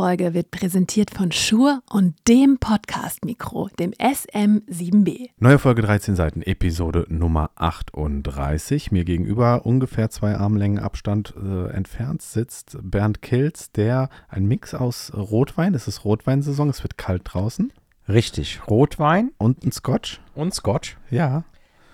[0.00, 5.28] Folge wird präsentiert von Schur und dem Podcast-Mikro, dem SM7B.
[5.36, 8.92] Neue Folge 13 Seiten, Episode Nummer 38.
[8.92, 15.12] Mir gegenüber, ungefähr zwei Armlängen Abstand äh, entfernt, sitzt Bernd Kilz, der ein Mix aus
[15.14, 17.70] Rotwein, es ist Rotweinsaison, es wird kalt draußen.
[18.08, 20.22] Richtig, Rotwein Und ein Scotch.
[20.34, 20.96] und Scotch.
[21.10, 21.44] Ja.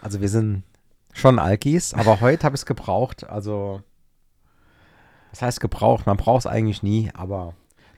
[0.01, 0.63] Also wir sind
[1.13, 3.29] schon Alkis, aber heute habe ich es gebraucht.
[3.29, 3.83] Also,
[5.33, 7.55] das heißt gebraucht, man braucht es eigentlich nie, aber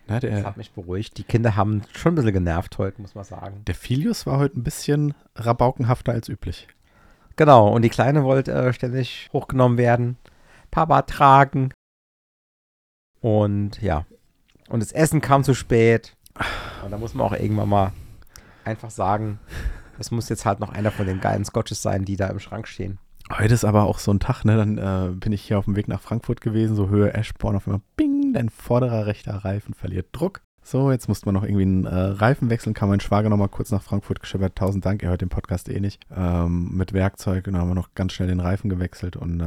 [0.08, 1.18] Na, das der, hat mich beruhigt.
[1.18, 3.62] Die Kinder haben schon ein bisschen genervt heute, muss man sagen.
[3.66, 6.66] der Filius war heute ein bisschen rabaukenhafter als üblich.
[7.36, 10.16] Genau, und die Kleine wollte äh, ständig hochgenommen werden.
[10.70, 11.72] Papa tragen.
[13.20, 14.06] Und ja.
[14.68, 16.16] Und das Essen kam zu spät.
[16.84, 17.92] Und da muss man auch irgendwann mal
[18.64, 19.38] einfach sagen,
[19.98, 22.66] es muss jetzt halt noch einer von den geilen Scotches sein, die da im Schrank
[22.66, 22.98] stehen.
[23.30, 24.56] Heute ist aber auch so ein Tag, ne?
[24.56, 27.66] Dann äh, bin ich hier auf dem Weg nach Frankfurt gewesen, so Höhe Eschborn, auf
[27.66, 30.40] einmal bing, dein vorderer rechter Reifen verliert Druck.
[30.62, 33.70] So, jetzt musste man noch irgendwie einen äh, Reifen wechseln, kam mein Schwager nochmal kurz
[33.70, 34.54] nach Frankfurt geschippert.
[34.56, 36.00] Tausend Dank, ihr hört den Podcast eh nicht.
[36.14, 39.44] Ähm, mit Werkzeug und dann haben wir noch ganz schnell den Reifen gewechselt und äh,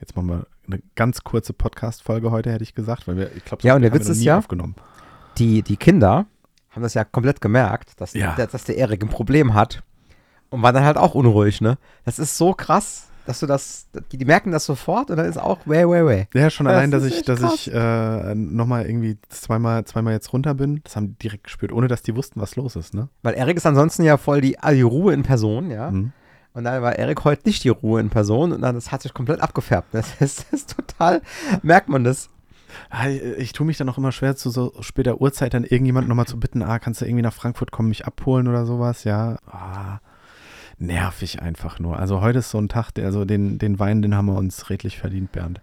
[0.00, 3.62] jetzt machen wir eine ganz kurze Podcast-Folge heute, hätte ich gesagt, weil wir, ich glaube,
[3.62, 4.74] Ja, und der Witz ist nie ja- aufgenommen.
[5.38, 6.26] die, die Kinder
[6.70, 8.34] haben das ja komplett gemerkt, dass, Ja.
[8.34, 9.82] der, dass der Erik ein Problem hat
[10.50, 11.78] und waren dann halt auch unruhig, ne?
[12.04, 15.36] Das ist so krass, dass du das, die, die merken das sofort und dann ist
[15.38, 16.28] auch way, way, way.
[16.34, 17.54] Ja, schon Das allein, dass ich, dass krass.
[17.54, 21.88] ich äh, nochmal irgendwie zweimal, zweimal jetzt runter bin, das haben die direkt gespürt, ohne
[21.88, 23.08] dass die wussten, was los ist, ne?
[23.22, 25.90] Weil Erik ist ansonsten ja voll die, die Ruhe in Person, ja?
[25.90, 26.12] Mhm.
[26.54, 29.12] Und dann war Erik heute nicht die Ruhe in Person und dann das hat sich
[29.12, 29.88] komplett abgefärbt.
[29.92, 31.20] Das ist, das ist total,
[31.62, 32.30] merkt man das.
[32.90, 36.26] Ah, Ich tue mich dann auch immer schwer, zu so später Uhrzeit dann irgendjemand nochmal
[36.26, 39.36] zu bitten, ah, kannst du irgendwie nach Frankfurt kommen, mich abholen oder sowas, ja.
[39.46, 39.98] Ah,
[40.78, 41.98] nervig einfach nur.
[41.98, 44.70] Also heute ist so ein Tag, der, also den, den Wein, den haben wir uns
[44.70, 45.60] redlich verdient, Bernd.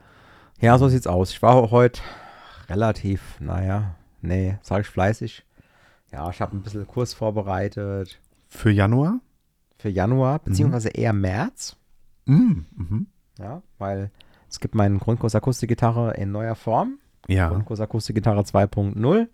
[0.60, 1.32] Ja, so sieht's aus.
[1.32, 2.02] Ich war heute
[2.70, 5.46] relativ, naja, nee, sag ich fleißig.
[6.12, 9.20] Ja, ich habe ein bisschen Kurs vorbereitet Für Januar?
[9.84, 11.76] für Januar, beziehungsweise eher März.
[12.26, 13.08] Mm, mhm.
[13.38, 14.12] Ja, weil
[14.50, 17.00] es gibt meinen Grundkurs Akustikgitarre in neuer Form.
[17.28, 17.50] Ja.
[17.50, 19.28] Grundkurs Akustikgitarre 2.0.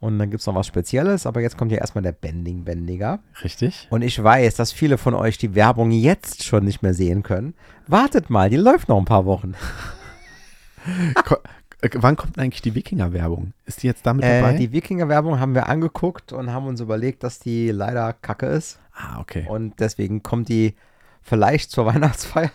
[0.00, 3.18] Und dann gibt es noch was Spezielles, aber jetzt kommt ja erstmal der Bending-Bändiger.
[3.44, 3.86] Richtig?
[3.90, 7.54] Und ich weiß, dass viele von euch die Werbung jetzt schon nicht mehr sehen können.
[7.86, 9.54] Wartet mal, die läuft noch ein paar Wochen.
[11.26, 11.36] Ko
[11.82, 13.52] äh, wann kommt eigentlich die Wikinger-Werbung?
[13.66, 14.54] Ist die jetzt damit dabei?
[14.54, 18.78] Äh, die Wikinger-Werbung haben wir angeguckt und haben uns überlegt, dass die leider kacke ist.
[18.94, 19.46] ah, okay.
[19.48, 20.74] Und deswegen kommt die
[21.22, 22.50] vielleicht zur Weihnachtsfeier.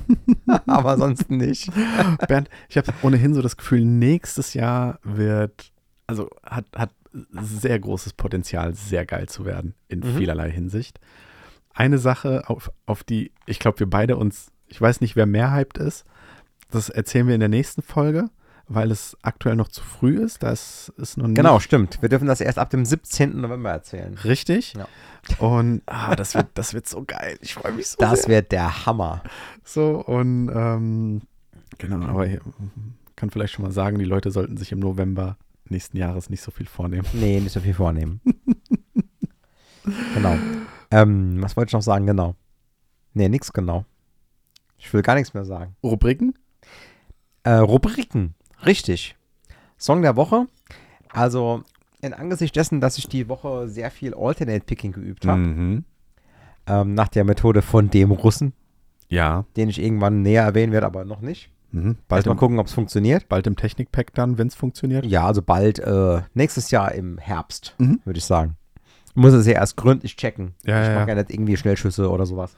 [0.66, 1.70] aber sonst nicht.
[2.26, 5.70] Bernd, ich habe ohnehin so das Gefühl, nächstes Jahr wird,
[6.08, 6.90] also hat, hat
[7.32, 10.16] sehr großes Potenzial, sehr geil zu werden, in Mhm.
[10.16, 10.98] vielerlei Hinsicht.
[11.72, 15.52] Eine Sache, auf, auf die ich glaube, wir beide uns, ich weiß nicht, wer mehr
[15.52, 16.04] hyped ist,
[16.70, 18.28] das erzählen wir in der nächsten Folge,
[18.66, 20.42] weil es aktuell noch zu früh ist.
[20.42, 22.02] Das ist noch nicht Genau, stimmt.
[22.02, 23.40] Wir dürfen das erst ab dem 17.
[23.40, 24.14] November erzählen.
[24.24, 24.74] richtig.
[24.74, 24.86] Ja.
[25.38, 27.38] Und ah, das, wird, das wird so geil.
[27.40, 28.28] Ich freue mich so Das sehr.
[28.36, 29.22] wird der Hammer.
[29.64, 31.22] So, und ähm,
[31.78, 32.38] genau, aber ich
[33.16, 35.36] kann vielleicht schon mal sagen, die Leute sollten sich im November
[35.70, 37.06] nächsten Jahres nicht so viel vornehmen.
[37.12, 38.20] Nee, nicht so viel vornehmen.
[40.14, 40.36] genau.
[40.90, 42.06] Ähm, was wollte ich noch sagen?
[42.06, 42.34] Genau.
[43.14, 43.84] Nee, nix genau.
[44.78, 45.74] Ich will gar nichts mehr sagen.
[45.82, 46.34] Rubriken?
[47.42, 48.34] Äh, Rubriken.
[48.64, 49.16] Richtig.
[49.76, 50.46] Song der Woche.
[51.10, 51.62] Also,
[52.00, 55.84] in Angesicht dessen, dass ich die Woche sehr viel Alternate Picking geübt habe, Mhm.
[56.66, 58.52] ähm, nach der Methode von dem Russen,
[59.08, 59.44] Ja.
[59.56, 61.50] den ich irgendwann näher erwähnen werde, aber noch nicht.
[61.70, 61.96] Mhm.
[62.08, 63.28] Bald, Erst mal im, gucken, ob es funktioniert.
[63.28, 65.04] bald im Technikpack dann, wenn es funktioniert.
[65.06, 68.00] Ja, also bald äh, nächstes Jahr im Herbst, Mhm.
[68.04, 68.56] würde ich sagen.
[69.10, 70.54] Ich muss es ja erst gründlich checken.
[70.64, 71.14] Ja, ich ja, mache ja.
[71.16, 72.56] nicht irgendwie Schnellschüsse oder sowas.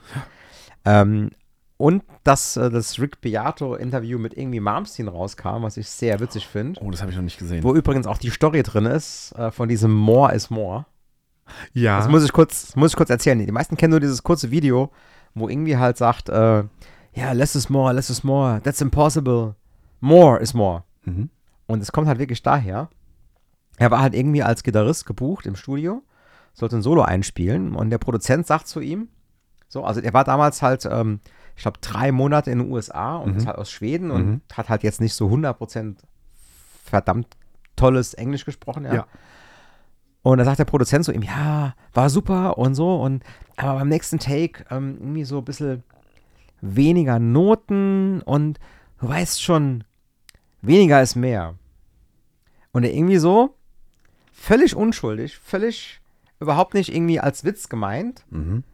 [0.84, 1.31] Ähm,
[1.76, 6.78] und dass äh, das Rick Beato-Interview mit irgendwie Malmsteen rauskam, was ich sehr witzig finde.
[6.82, 7.65] Oh, das habe ich noch nicht gesehen.
[7.65, 10.84] Wo übrigens auch die Story drin ist, äh, von diesem More is More.
[11.72, 11.98] ja.
[11.98, 13.38] Das muss ich kurz, das muss ich kurz erzählen.
[13.44, 14.91] Die meisten kennen nur dieses kurze Video,
[15.34, 16.65] wo irgendwie halt sagt, äh,
[17.15, 19.54] ja, less is more, less is more, that's impossible.
[20.00, 20.84] More is more.
[21.04, 21.31] mhm.
[21.66, 22.88] Und es kommt halt wirklich daher.
[23.76, 26.03] Er war halt irgendwie als Gitarrist gebucht im Studio,
[26.53, 29.09] sollte ein Solo einspielen und der Produzent sagt zu ihm,
[29.68, 31.21] so, also er war damals halt, ähm,
[31.57, 33.36] ich glaube, drei Monate in den USA und Mhm.
[33.36, 34.41] ist halt aus Schweden und Mhm.
[34.53, 36.03] hat halt jetzt nicht so 100%
[36.84, 37.28] verdammt
[37.77, 38.95] tolles Englisch gesprochen, ja.
[38.95, 39.06] Ja.
[40.22, 43.22] Und da sagt der Produzent zu ihm, ja, war super und so und
[43.56, 45.83] aber beim nächsten Take ähm, irgendwie so ein bisschen
[46.60, 48.59] weniger Noten und
[49.01, 49.84] du weißt schon,
[50.62, 51.54] weniger ist mehr.
[52.72, 53.54] Und er irgendwie so,
[54.33, 56.01] völlig unschuldig, völlig
[56.41, 58.65] überhaupt nicht irgendwie als Witz gemeint, Mhm.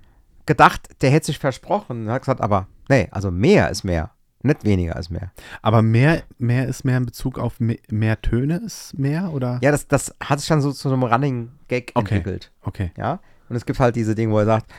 [0.46, 2.02] gedacht, der hätte sich versprochen.
[2.06, 4.10] Und hat gesagt, aber nee, also mehr ist mehr.
[4.42, 5.32] Nicht weniger als mehr.
[5.62, 9.58] Aber mehr, mehr ist mehr in Bezug auf me mehr Töne ist mehr oder?
[9.62, 12.16] Ja, das, das hat sich dann so zu einem Running Gag Okay.
[12.16, 12.52] entwickelt.
[12.62, 12.92] Okay.
[12.96, 13.18] Ja.
[13.48, 14.70] Und es gibt halt diese Dinge, wo er sagt,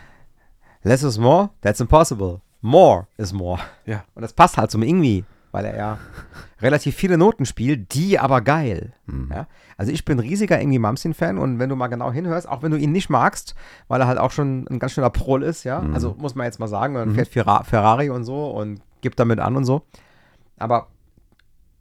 [0.84, 2.40] less is more, that's impossible.
[2.62, 3.60] More is more.
[3.86, 4.04] Ja.
[4.16, 5.98] Und das passt halt zum irgendwie, weil er ja
[6.62, 8.94] relativ viele Noten spielt, die aber geil.
[9.06, 9.30] Mhm.
[9.32, 9.48] Ja?
[9.78, 12.78] Also ich bin riesiger Irgendwie Malmsteen-Fan und wenn du mal genau hinhörst, auch wenn du
[12.78, 13.54] ihn nicht magst,
[13.88, 15.94] weil er halt auch schon ein ganz schöner Proll ist, ja, Mhm.
[15.94, 17.16] also muss man jetzt mal sagen, man Mhm.
[17.16, 19.84] fährt Ferra- Ferrari und so und gibt damit an und so.
[20.58, 20.88] Aber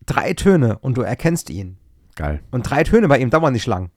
[0.04, 1.78] drei Töne und du erkennst ihn.
[2.16, 2.40] Geil.
[2.50, 3.90] Und drei Töne bei ihm dauern nicht lang.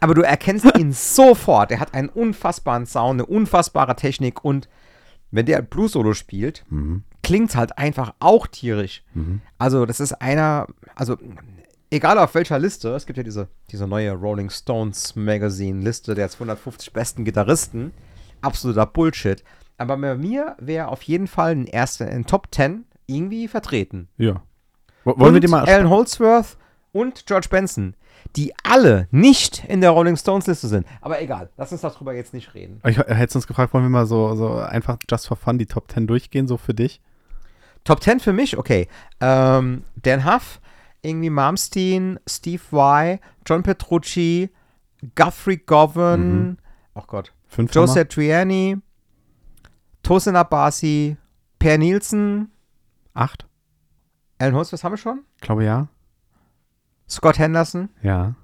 [0.00, 1.70] Aber du erkennst ihn sofort.
[1.70, 4.68] Er hat einen unfassbaren Sound, eine unfassbare Technik und
[5.34, 7.02] wenn der Blues-Solo spielt, Mhm.
[7.22, 9.02] klingt halt einfach auch tierisch.
[9.14, 9.40] Mhm.
[9.58, 11.16] Also, das ist einer, also
[11.90, 16.92] egal auf welcher Liste, es gibt ja diese, diese neue Rolling Stones Magazine-Liste der 250
[16.92, 17.92] besten Gitarristen.
[18.40, 19.42] Absoluter Bullshit.
[19.78, 24.08] Aber bei mir wäre auf jeden Fall ein erster, ein Top 10 irgendwie vertreten.
[24.18, 24.42] Ja.
[25.04, 25.64] Wollen wir und die mal.
[25.64, 26.56] Alan Holdsworth
[26.94, 27.94] und George Benson,
[28.36, 30.86] die alle nicht in der Rolling Stones Liste sind.
[31.02, 32.80] Aber egal, lass uns darüber jetzt nicht reden.
[32.86, 35.90] Ich hätte uns gefragt, wollen wir mal so, so einfach just for fun die Top
[35.92, 37.00] 10 durchgehen, so für dich?
[37.84, 38.88] Top 10 für mich, okay.
[39.20, 40.60] Ähm, Dan Huff,
[41.02, 44.48] irgendwie Malmsteen, Steve Vai, John Petrucci,
[45.14, 46.56] Guthrie Govan, Mhm.
[46.94, 47.86] oh Gott, Fünf Joe?
[47.86, 48.78] Satriani,
[50.02, 51.16] Tosin Abasi,
[51.58, 52.50] Per Nielsen,
[53.12, 53.46] Acht?
[54.38, 55.88] Alan Holdsworth haben wir schon, Ich glaube ja.
[57.08, 58.34] Scott Henderson Ja.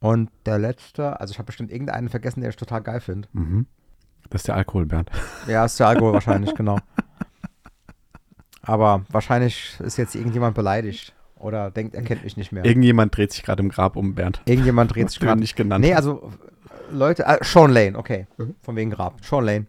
[0.00, 3.28] und der letzte, also ich habe bestimmt irgendeinen vergessen, den ich total geil finde.
[3.32, 3.66] Mhm.
[4.30, 5.10] Das ist der Alkohol, Bernd.
[5.46, 6.78] Ja, ist der Alkohol wahrscheinlich, genau.
[8.62, 12.64] Aber wahrscheinlich ist jetzt irgendjemand beleidigt oder denkt, er kennt mich nicht mehr.
[12.64, 14.42] Irgendjemand dreht sich gerade im Grab um, Bernd.
[14.44, 15.40] Irgendjemand dreht sich gerade.
[15.40, 15.84] nicht genannt.
[15.84, 16.32] Nee, also
[16.90, 18.26] Leute, äh, Sean Lane, okay.
[18.36, 18.54] Mhm.
[18.60, 19.24] Von wegen Grab.
[19.24, 19.66] Sean Lane.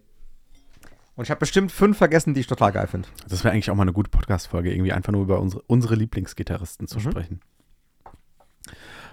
[1.16, 3.08] Und ich habe bestimmt fünf vergessen, die ich total geil finde.
[3.28, 6.86] Das wäre eigentlich auch mal eine gute Podcast-Folge, irgendwie einfach nur über unsere, unsere Lieblingsgitarristen
[6.86, 7.02] zu Mhm.
[7.02, 7.40] sprechen.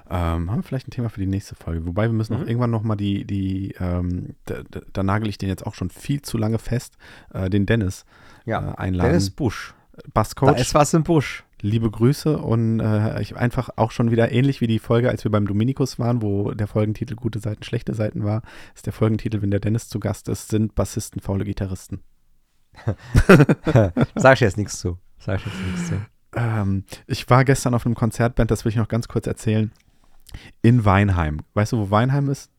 [0.10, 1.86] Ähm, haben wir vielleicht ein Thema für die nächste Folge.
[1.86, 2.48] Wobei wir müssen auch Mhm.
[2.48, 6.22] irgendwann nochmal die, die ähm, da, da, da nagel ich den jetzt auch schon viel
[6.22, 6.98] zu lange fest,
[7.34, 8.06] äh, den Dennis
[8.46, 8.74] Ja.
[8.74, 9.10] äh, einladen.
[9.12, 9.74] Dennis Busch.
[9.96, 11.44] Da Basscoach, ist was im Busch.
[11.62, 15.32] liebe Grüße und äh, ich einfach auch schon wieder ähnlich wie die Folge, als wir
[15.32, 18.44] beim Dominikus waren, wo der Folgentitel gute Seiten, schlechte Seiten war,
[18.76, 22.02] ist der Folgentitel, wenn der Dennis zu Gast ist, sind Bassisten faule Gitarristen.
[24.16, 24.98] Sag ich jetzt nichts zu.
[25.18, 25.96] Sag ich jetzt nichts zu.
[26.36, 29.72] Ähm, ich war gestern auf einem Konzertband, das will ich noch ganz kurz erzählen,
[30.62, 31.40] in Weinheim.
[31.54, 32.52] Weißt du, wo Weinheim ist?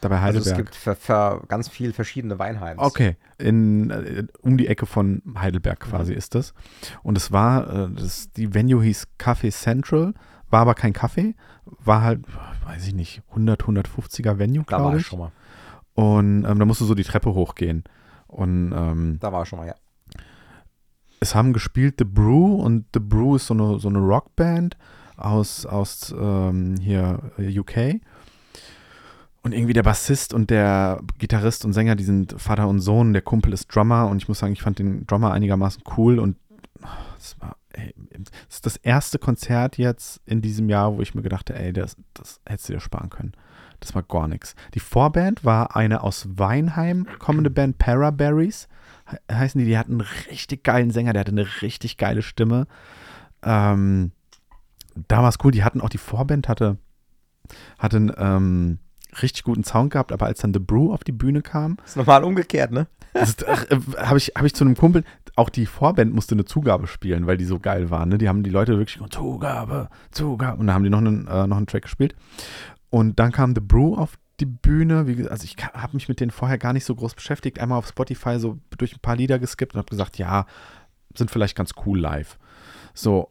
[0.00, 0.46] Da bei Also Heidelberg.
[0.52, 2.80] es gibt für, für ganz viel verschiedene Weinheims.
[2.82, 6.18] Okay, in, äh, um die Ecke von Heidelberg quasi Mhm.
[6.18, 6.54] ist das.
[7.04, 10.12] Und es war, äh, das, die Venue hieß Café Central,
[10.50, 11.34] war aber kein Café,
[11.64, 12.24] war halt,
[12.66, 15.06] weiß ich nicht, 100, 150er Venue, Da war glaube ich ich.
[15.06, 15.32] schon mal.
[15.94, 17.84] Und ähm, da musst du so die Treppe hochgehen.
[18.26, 19.74] Und ähm, Da war ich schon mal, ja.
[21.20, 24.76] es haben gespielt The Brew und The Brew ist so eine, so eine Rockband
[25.24, 28.00] aus, aus ähm, hier äh, UK.
[29.44, 33.12] Und irgendwie der Bassist und der Gitarrist und Sänger, die sind Vater und Sohn.
[33.12, 36.36] Der Kumpel ist Drummer und ich muss sagen, ich fand den Drummer einigermaßen cool und
[37.16, 41.22] das war, ey, das ist das erste Konzert jetzt in diesem Jahr, wo ich mir
[41.22, 43.32] gedacht habe, ey, das, das hättest du dir sparen können.
[43.80, 44.54] Das war gar nichts.
[44.74, 48.68] Die Vorband war eine aus Weinheim kommende Band, Paraberries
[49.10, 52.68] he- heißen die, die hatten einen richtig geilen Sänger, der hatte eine richtig geile Stimme.
[53.42, 54.12] Ähm,
[55.08, 56.78] da war es cool, die hatten auch die Vorband, hatte,
[57.78, 58.78] hatte einen ähm,
[59.20, 62.24] richtig guten Sound gehabt, aber als dann The Brew auf die Bühne kam, Ist normal
[62.24, 62.86] umgekehrt, ne?
[63.14, 65.04] habe ich, hab ich zu einem Kumpel,
[65.36, 68.08] auch die Vorband musste eine Zugabe spielen, weil die so geil waren.
[68.08, 68.18] Ne?
[68.18, 70.58] Die haben die Leute wirklich Zugabe, Zugabe.
[70.58, 72.14] Und dann haben die noch einen, äh, noch einen Track gespielt.
[72.90, 75.06] Und dann kam The Brew auf die Bühne.
[75.06, 77.58] Wie, gesagt, also ich habe mich mit denen vorher gar nicht so groß beschäftigt.
[77.58, 80.46] Einmal auf Spotify so durch ein paar Lieder geskippt und habe gesagt, ja,
[81.14, 82.38] sind vielleicht ganz cool live.
[82.94, 83.30] So,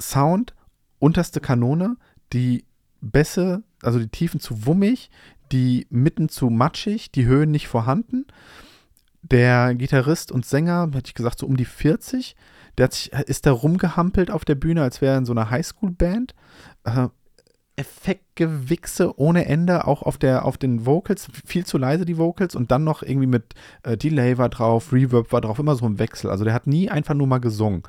[0.00, 0.54] Sound,
[1.00, 1.96] unterste Kanone,
[2.32, 2.64] die
[3.00, 5.10] Bässe, also die Tiefen zu wummig,
[5.50, 8.26] die Mitten zu matschig, die Höhen nicht vorhanden.
[9.22, 12.36] Der Gitarrist und Sänger, hätte ich gesagt, so um die 40,
[12.78, 15.50] der hat sich, ist da rumgehampelt auf der Bühne, als wäre er in so einer
[15.50, 16.34] Highschool-Band.
[16.84, 17.08] Äh,
[17.76, 22.70] Effektgewichse ohne Ende, auch auf, der, auf den Vocals, viel zu leise die Vocals und
[22.70, 23.54] dann noch irgendwie mit
[23.84, 26.30] äh, Delay war drauf, Reverb war drauf, immer so im Wechsel.
[26.30, 27.82] Also der hat nie einfach nur mal gesungen.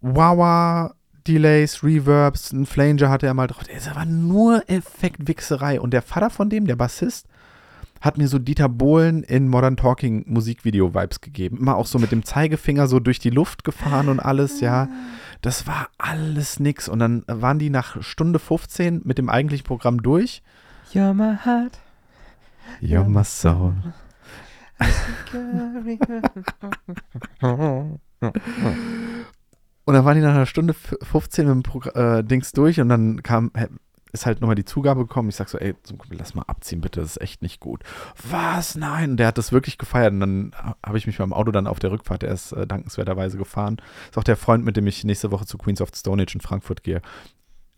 [0.00, 0.94] Wawa,
[1.26, 3.64] Delays, Reverbs, ein Flanger hatte er mal drauf.
[3.72, 5.80] Das war nur Effektwichserei.
[5.80, 7.26] Und der Vater von dem, der Bassist,
[8.00, 11.56] hat mir so Dieter Bohlen in Modern Talking Musikvideo-Vibes gegeben.
[11.56, 14.88] Immer auch so mit dem Zeigefinger so durch die Luft gefahren und alles, ja.
[15.40, 16.86] Das war alles nix.
[16.86, 20.42] Und dann waren die nach Stunde 15 mit dem eigentlichen Programm durch.
[20.92, 21.78] You're my heart.
[22.82, 23.74] You're my soul.
[29.84, 32.80] Und dann waren die nach einer Stunde f- 15 mit dem Progr äh, Dings durch
[32.80, 33.50] und dann kam,
[34.12, 35.28] ist halt nochmal die Zugabe gekommen.
[35.28, 37.82] Ich sag so, ey, zum Kumpel, lass mal abziehen, bitte, das ist echt nicht gut.
[38.30, 38.76] Was?
[38.76, 39.10] Nein.
[39.12, 40.12] Und der hat das wirklich gefeiert.
[40.12, 42.66] Und dann ha- habe ich mich beim Auto dann auf der Rückfahrt, der ist äh,
[42.66, 43.76] dankenswerterweise gefahren.
[44.08, 46.40] Ist auch der Freund, mit dem ich nächste Woche zu Queens of Stone Age in
[46.40, 47.02] Frankfurt gehe.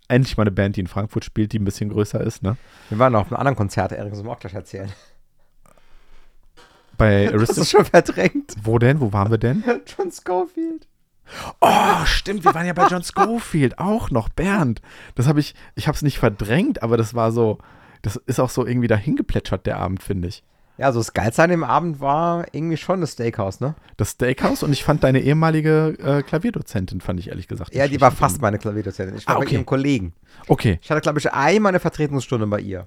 [0.09, 2.57] Endlich mal eine Band, die in Frankfurt spielt, die ein bisschen größer ist, ne?
[2.91, 4.93] Wir waren auf einem anderen Konzert, Erik, das muss auch gleich erzählen.
[6.97, 7.67] Bei Hast du Aristocrat.
[7.69, 8.55] schon verdrängt?
[8.63, 9.01] Wo denn?
[9.01, 9.65] Wo waren wir denn?
[9.87, 10.87] John Schofield.
[11.61, 14.81] Oh, stimmt, wir waren ja bei John Schofield auch noch, Bernd.
[15.15, 17.59] Das habe ich, ich habe es nicht verdrängt, aber das war so,
[18.03, 20.43] das ist auch so irgendwie dahin geplätschert, der Abend, finde ich.
[20.79, 23.75] Ja, so das Geilste an dem Abend war irgendwie schon das Steakhouse, ne?
[23.97, 27.75] Das Steakhouse und ich fand deine ehemalige äh, Klavierdozentin, fand ich ehrlich gesagt.
[27.75, 29.17] Ja, die war fast meine Klavierdozentin.
[29.17, 29.55] Ich war Ah, bei okay.
[29.55, 30.13] ihrem Kollegen.
[30.49, 32.87] Okay, Ich hatte, glaube ich, einmal eine Vertretungsstunde bei ihr.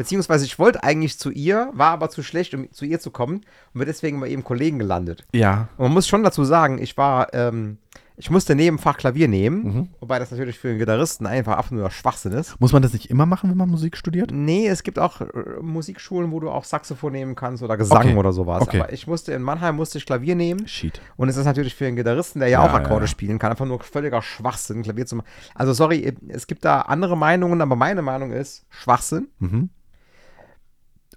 [0.00, 3.42] Beziehungsweise ich wollte eigentlich zu ihr, war aber zu schlecht, um zu ihr zu kommen
[3.74, 5.26] und bin deswegen bei ihrem Kollegen gelandet.
[5.34, 5.68] ja.
[5.76, 7.76] Und man muss schon dazu sagen, ich war, ähm,
[8.16, 9.88] ich musste neben Fach Klavier nehmen, Mhm.
[10.00, 12.58] wobei das natürlich für einen Gitarristen einfach absoluter Schwachsinn ist.
[12.60, 14.30] Muss man das nicht immer machen, wenn man Musik studiert?
[14.32, 15.26] Nee, es gibt auch äh,
[15.60, 18.16] Musikschulen, wo du auch Saxophon nehmen kannst oder Gesang Okay.
[18.16, 18.62] oder sowas.
[18.62, 18.80] Okay.
[18.80, 21.00] Aber ich musste in Mannheim musste ich Klavier nehmen Shit.
[21.16, 23.06] und es ist natürlich für einen Gitarristen, der ja, Ja, auch Akkorde ja, ja.
[23.06, 25.26] spielen kann, einfach nur völliger Schwachsinn, Klavier zu machen.
[25.54, 29.28] Also sorry, es gibt da andere Meinungen, aber meine Meinung ist Schwachsinn.
[29.38, 29.70] Mhm.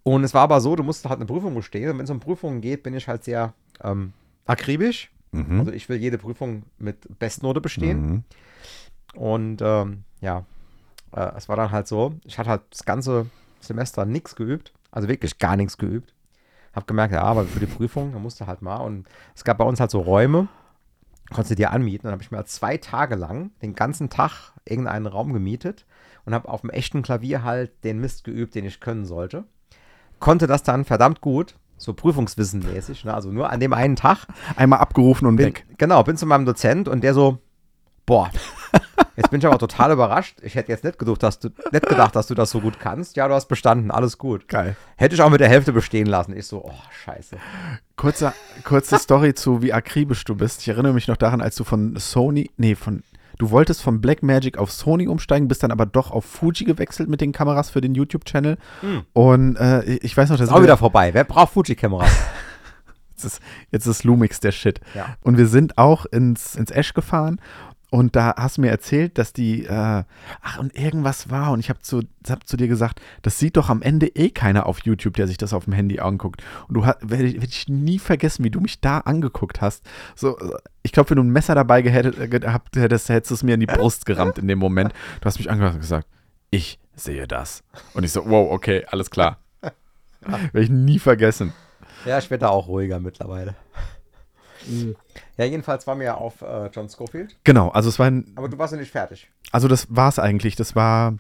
[0.04, 1.90] Und es war aber so, du musst halt eine Prüfung bestehen.
[1.90, 4.14] Und wenn es um Prüfungen geht, bin ich halt sehr ähm,
[4.46, 5.12] akribisch.
[5.32, 5.60] Mhm.
[5.60, 8.02] Also ich will jede Prüfung mit Bestnote bestehen.
[8.02, 8.24] Mhm.
[9.16, 10.46] Und ähm, ja,
[11.16, 13.28] äh, es war dann halt so, ich hatte halt das ganze
[13.60, 16.14] Semester nichts geübt, also wirklich gar nichts geübt.
[16.74, 18.78] Hab gemerkt, ja, aber für die Prüfung, da musste halt mal.
[18.78, 19.06] Und
[19.36, 20.48] es gab bei uns halt so Räume,
[21.30, 22.06] konntest du dir anmieten.
[22.06, 25.86] Dann habe ich mir halt zwei Tage lang den ganzen Tag irgendeinen Raum gemietet
[26.26, 29.46] und habe auf dem echten Klavier halt den Mist geübt, den ich können sollte.
[30.24, 33.14] Konnte das dann verdammt gut, so prüfungswissenmäßig, ne?
[33.14, 34.26] also nur an dem einen Tag.
[34.56, 35.66] Einmal abgerufen und Bin, weg.
[35.78, 37.40] Genau, bin zu meinem Dozent und der so,
[38.06, 38.32] boah,
[39.18, 40.38] jetzt bin ich aber total überrascht.
[40.42, 43.18] Ich hätte jetzt nicht gedacht, dass du, nicht gedacht, dass du das so gut kannst.
[43.18, 44.48] Ja, du hast bestanden, alles gut.
[44.48, 44.78] Geil.
[44.96, 46.38] Hätte ich auch mit der Hälfte bestehen lassen.
[46.38, 47.36] Ich so, oh, scheiße.
[47.98, 48.32] Kurze,
[48.64, 50.62] kurze Story zu, wie akribisch du bist.
[50.62, 53.04] Ich erinnere mich noch daran, als du von Sony, nee, von,
[53.38, 57.22] du wolltest von Blackmagic auf Sony umsteigen, bist dann aber doch auf Fuji gewechselt mit
[57.22, 58.58] den Kameras für den YouTube-Channel.
[58.82, 59.02] Hm.
[59.14, 61.14] Und äh, ich weiß noch, dass Ist auch wieder vorbei.
[61.14, 62.06] Wer braucht Fuji-Kamera?
[63.16, 64.82] Jetzt ist, jetzt ist Lumix der Shit.
[64.96, 65.16] Ja.
[65.22, 67.40] Und wir sind auch ins, ins Esch gefahren
[67.94, 70.04] und da hast du mir erzählt, dass die, äh,
[70.42, 73.70] ach, und irgendwas war und ich habe zu, hab zu dir gesagt, das sieht doch
[73.70, 76.42] am Ende eh keiner auf YouTube, der sich das auf dem Handy anguckt.
[76.68, 79.86] Und du werde ich, werd ich nie vergessen, wie du mich da angeguckt hast.
[80.16, 83.44] So, äh, ich glaube, wenn du ein Messer dabei äh, gehabt hättest, hättest du es
[83.44, 84.92] mir in die Brust gerammt in dem Moment.
[85.22, 86.08] Du hast mich angehört und gesagt,
[86.50, 87.64] ich sehe das.
[87.94, 89.38] Und ich so, wow, okay, alles klar.
[90.22, 91.54] Werde ich nie vergessen.
[92.06, 93.54] ja, ich werde da auch ruhiger mittlerweile.
[95.38, 97.36] Ja, jedenfalls waren wir ja auf äh, John Schofield.
[97.44, 99.30] Genau, also es war ein, Aber du warst ja nicht fertig.
[99.52, 100.56] Also das war es eigentlich.
[100.56, 101.16] Das war,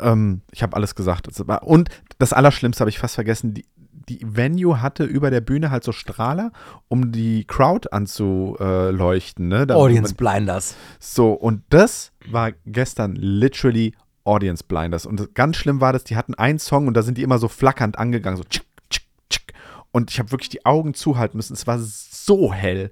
[0.00, 1.26] ähm, ich habe alles gesagt.
[1.26, 1.88] Das war, und
[2.18, 3.64] das Allerschlimmste habe ich fast vergessen, die,
[4.08, 6.50] die Venue hatte über der Bühne halt so Strahler,
[6.88, 9.48] um die Crowd anzuleuchten.
[9.48, 9.66] Ne?
[9.66, 10.74] Da- Audience Blinders.
[10.98, 15.06] So, und das war gestern literally Audience Blinders.
[15.06, 17.48] Und ganz schlimm war das, die hatten einen Song und da sind die immer so
[17.48, 19.52] flackernd angegangen, so tschick, tschick, tschick.
[19.90, 21.54] Und ich habe wirklich die Augen zuhalten müssen.
[21.54, 21.78] Es war
[22.28, 22.90] so hell.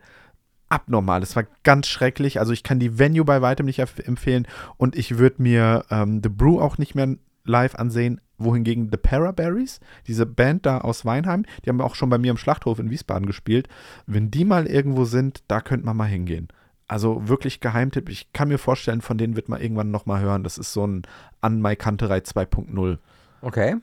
[0.69, 1.23] Abnormal.
[1.23, 2.40] Es war ganz schrecklich.
[2.40, 4.49] Also ich kann die Venue bei weitem nicht empf- empfehlen.
[4.76, 7.14] Und ich würde mir ähm, The Brew auch nicht mehr
[7.45, 8.21] live ansehen.
[8.38, 12.37] Wohingegen The Paraberries, diese Band da aus Weinheim, die haben auch schon bei mir im
[12.37, 13.66] Schlachthof in Wiesbaden gespielt.
[14.07, 16.49] Wenn die mal irgendwo sind, da könnte man mal hingehen.
[16.87, 18.11] Also wirklich Geheimtipp.
[18.11, 20.45] Ich kann mir vorstellen, von denen wird man irgendwann noch mal hören.
[20.45, 21.02] Das ist so ein
[21.40, 22.99] An My Kanterei 2.0.
[23.40, 23.76] Okay.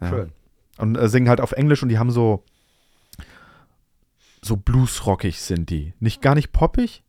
[0.00, 0.08] Ja.
[0.08, 0.32] Schön.
[0.78, 2.42] Und äh, singen halt auf Englisch und die haben so
[4.44, 5.94] so bluesrockig sind die.
[6.00, 7.02] Nicht gar nicht poppig.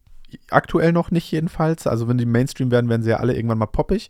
[0.49, 1.87] Aktuell noch nicht jedenfalls.
[1.87, 4.09] Also wenn die Mainstream werden, werden sie ja alle irgendwann mal poppig.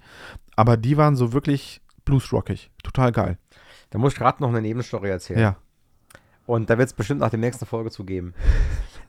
[0.55, 2.71] Aber die waren so wirklich bluesrockig.
[2.83, 3.37] Total geil.
[3.89, 5.39] Da muss ich gerade noch eine Nebenstory erzählen.
[5.39, 5.55] Ja.
[6.45, 8.33] Und da wird es bestimmt nach der nächsten Folge zu geben.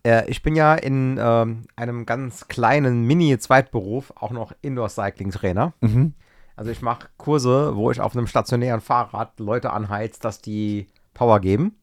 [0.04, 5.75] äh, ich bin ja in ähm, einem ganz kleinen Mini-Zweitberuf auch noch Indoor-Cycling-Trainer.
[5.80, 6.14] Mhm.
[6.56, 11.40] Also ich mache Kurse, wo ich auf einem stationären Fahrrad Leute anheizt, dass die Power
[11.40, 11.76] geben.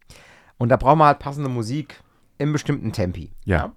[0.57, 2.01] Und da brauchen wir halt passende Musik
[2.43, 3.31] in bestimmten Tempi.
[3.45, 3.71] Ja.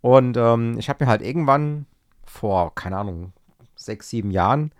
[0.00, 1.86] Und ähm, ich habe mir halt irgendwann
[2.24, 3.32] vor, keine Ahnung,
[3.76, 4.72] sechs, sieben Jahren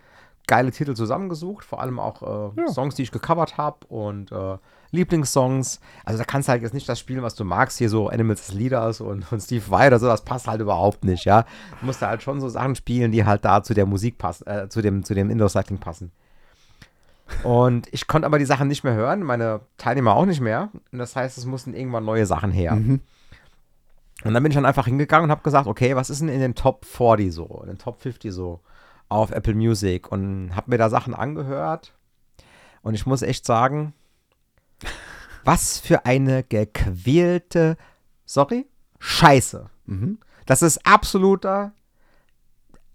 [0.49, 2.67] geile Titel zusammengesucht, vor allem auch äh, Ja.
[2.69, 4.57] Songs, die ich gecovert habe und äh,
[4.89, 5.79] Lieblingssongs.
[6.03, 8.49] Also da kannst du halt jetzt nicht das spielen, was du magst, hier so Animals
[8.49, 11.43] as Leaders und, und Steve Vai oder so, das passt halt überhaupt nicht, ja.
[11.79, 14.47] Du musst da halt schon so Sachen spielen, die halt da zu der Musik passen,
[14.47, 16.11] äh, zu dem, zu dem Indoor-Cycling passen.
[17.43, 20.69] Und ich konnte aber die Sachen nicht mehr hören, meine Teilnehmer auch nicht mehr.
[20.91, 22.75] Und das heißt, es mussten irgendwann neue Sachen her.
[22.75, 23.01] Mhm.
[24.23, 26.41] Und dann bin ich dann einfach hingegangen und habe gesagt, okay, was ist denn in
[26.41, 28.59] den Top 40 so, in den Top 50 so
[29.07, 30.11] auf Apple Music?
[30.11, 31.93] Und habe mir da Sachen angehört.
[32.81, 33.93] Und ich muss echt sagen,
[35.43, 37.77] was für eine gequälte,
[38.25, 38.67] sorry,
[38.99, 39.69] Scheiße.
[39.85, 40.19] Mhm.
[40.45, 41.71] Das ist absoluter,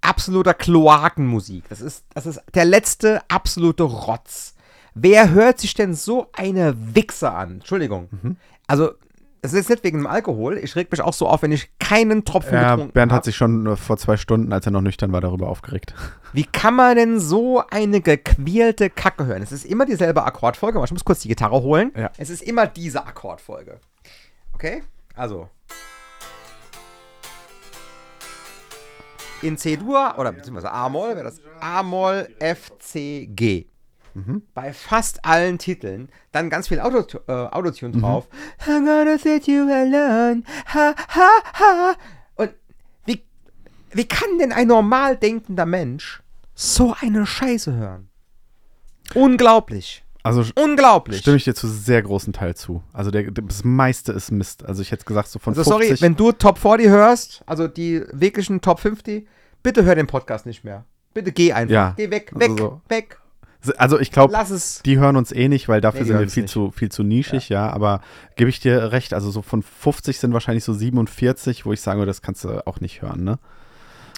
[0.04, 1.68] absoluter Kloakenmusik.
[1.68, 4.54] Das ist, das ist der letzte absolute Rotz.
[4.94, 7.52] Wer hört sich denn so eine Wichse an?
[7.54, 8.08] Entschuldigung.
[8.22, 8.36] Mhm.
[8.66, 8.92] Also,
[9.42, 10.56] es ist jetzt nicht wegen dem Alkohol.
[10.56, 13.16] Ich reg mich auch so auf, wenn ich keinen Tropfen Ja, getrunken Bernd hab.
[13.18, 15.94] hat sich schon äh, vor zwei Stunden, als er noch nüchtern war, darüber aufgeregt.
[16.32, 19.42] Wie kann man denn so eine gequälte Kacke hören?
[19.42, 20.80] Es ist immer dieselbe Akkordfolge.
[20.84, 21.92] Ich muss kurz die Gitarre holen.
[21.96, 22.10] Ja.
[22.16, 23.80] Es ist immer diese Akkordfolge.
[24.54, 24.82] Okay?
[25.14, 25.48] Also.
[29.42, 33.66] In C-Dur oder beziehungsweise A-Moll wäre das A-Moll, F, C, G.
[34.54, 38.28] Bei fast allen Titeln dann ganz viel Auto, äh, Autotune drauf.
[38.64, 40.44] I'm gonna set you alone.
[40.72, 41.94] Ha, ha, ha.
[42.36, 42.54] Und
[43.06, 43.24] wie,
[43.90, 46.22] wie kann denn ein normal denkender Mensch
[46.54, 48.08] so eine Scheiße hören?
[49.14, 50.03] Unglaublich.
[50.24, 51.18] Also Unglaublich.
[51.20, 52.82] stimme ich dir zu sehr großen Teil zu.
[52.94, 54.64] Also der, das meiste ist Mist.
[54.64, 55.88] Also ich hätte gesagt, so von Also 50.
[55.88, 59.28] sorry, wenn du Top 40 hörst, also die wirklichen Top 50,
[59.62, 60.84] bitte hör den Podcast nicht mehr.
[61.12, 61.72] Bitte geh einfach.
[61.74, 61.94] Ja.
[61.96, 62.80] Geh weg, Also weg, so.
[62.88, 63.18] weg.
[63.76, 64.32] also ich glaube,
[64.86, 66.52] die hören uns eh nicht, weil dafür Nee, sind wir viel nicht.
[66.52, 67.68] zu, viel zu nischig, ja.
[67.70, 68.00] Aber
[68.36, 72.06] gebe ich dir recht, also so von 50 sind wahrscheinlich so 47, wo ich sage,
[72.06, 73.38] das kannst du auch nicht hören, ne?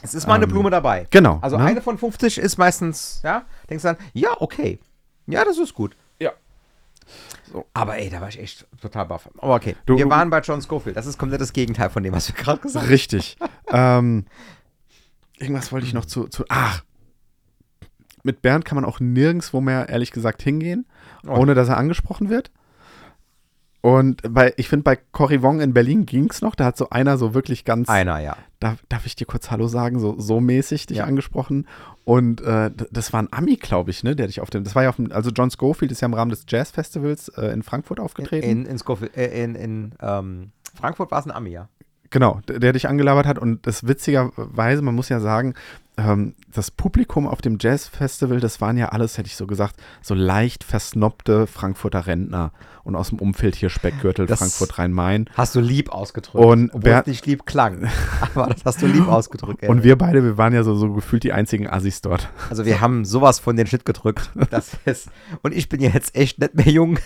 [0.02, 1.06] Es ist mal eine Ähm, Blume dabei.
[1.10, 1.38] Genau.
[1.42, 1.64] Also ne?
[1.64, 4.78] eine von 50 ist meistens, ja, denkst du dann, ja, okay.
[5.26, 5.96] Ja, das ist gut.
[6.20, 6.32] Ja.
[7.74, 9.28] Aber ey, da war ich echt total baff.
[9.38, 10.96] Aber okay, Du- wir waren bei John Scofield.
[10.96, 12.90] Das ist komplett das Gegenteil von dem, was wir gerade gesagt haben.
[12.90, 13.36] Richtig.
[13.68, 14.26] ähm,
[15.38, 16.44] irgendwas wollte ich noch zu, zu.
[16.48, 16.82] Ach.
[18.22, 20.84] Mit Bernd kann man auch nirgendwo mehr, ehrlich gesagt, hingehen,
[21.26, 21.36] Oh.
[21.36, 22.50] ohne dass er angesprochen wird.
[23.86, 26.56] Und bei, ich finde, bei Cory Wong in Berlin ging es noch.
[26.56, 27.88] Da hat so einer so wirklich ganz.
[27.88, 28.36] Einer, ja.
[28.58, 30.00] Darf, darf ich dir kurz Hallo sagen?
[30.00, 31.04] So, so mäßig dich Ja.
[31.04, 31.68] angesprochen.
[32.04, 34.64] Und äh, das war ein Ami, glaube ich, ne, der dich auf dem.
[34.64, 35.12] Das war ja auf dem.
[35.12, 38.44] Also, John Schofield ist ja im Rahmen des Jazz-Festivals äh, in Frankfurt aufgetreten.
[38.44, 41.68] In, in, Scofield, äh, in, in ähm, Frankfurt war es ein Ami, ja.
[42.10, 43.38] Genau, der, der dich angelabert hat.
[43.38, 45.54] Und das witzigerweise, man muss ja sagen,
[45.98, 50.14] ähm, das Publikum auf dem Jazz-Festival, das waren ja alles, hätte ich so gesagt, so
[50.14, 52.52] leicht versnobte Frankfurter Rentner
[52.84, 55.28] und aus dem Umfeld hier Speckgürtel, Das- Frankfurt, Rhein-Main.
[55.34, 56.44] Hast du lieb ausgedrückt.
[56.44, 57.88] Und obwohl wer- es nicht lieb klang.
[58.34, 59.62] Aber das hast du lieb ausgedrückt.
[59.64, 59.68] ey.
[59.68, 62.28] Und wir beide, wir waren ja so, so gefühlt die einzigen Assis dort.
[62.48, 64.30] Also wir haben sowas von den Schnitt gedrückt.
[64.50, 65.08] Das ist,
[65.42, 66.98] und ich bin ja jetzt echt nicht mehr jung,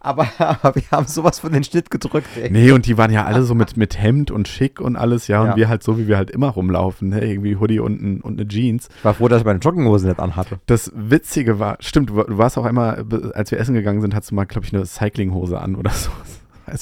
[0.00, 2.28] aber, aber wir haben sowas von den Schnitt gedrückt.
[2.40, 2.50] Ey.
[2.50, 5.42] Nee, und die waren ja alle so mit, mit Hemd und schick und alles, ja.
[5.42, 5.56] Und Ja.
[5.56, 7.22] wir halt so, wie wir halt immer rumlaufen, ne?
[7.24, 8.88] irgendwie Hoodie und, ein, und eine Jeans.
[8.98, 10.60] Ich war froh, dass ich meine Jogginghose nicht anhatte.
[10.66, 14.14] Das Witzige war, stimmt, du, war- du warst auch einmal, als wir essen gegangen sind,
[14.14, 16.10] hattest du mal, glaube ich, eine Cyclinghose an oder so.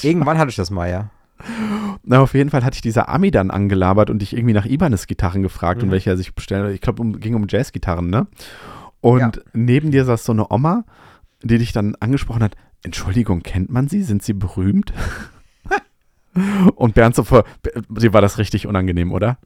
[0.03, 1.11] Irgendwann hatte ich das mal, ja.
[2.03, 5.07] Na, auf jeden Fall hatte ich dieser Ami dann angelabert und dich irgendwie nach Ibanez
[5.07, 5.93] Gitarren gefragt und Mhm.
[5.93, 6.75] welche er sich bestellt.
[6.75, 8.27] Ich glaube, um, ging um Jazzgitarren, ne?
[9.03, 9.31] Und Ja.
[9.53, 10.85] neben dir saß so eine Oma,
[11.43, 12.57] die dich dann angesprochen hat.
[12.83, 14.03] Entschuldigung, kennt man sie?
[14.03, 14.93] Sind sie berühmt?
[16.75, 17.45] und Bernd so vor,
[17.89, 19.39] dir war das richtig unangenehm, oder?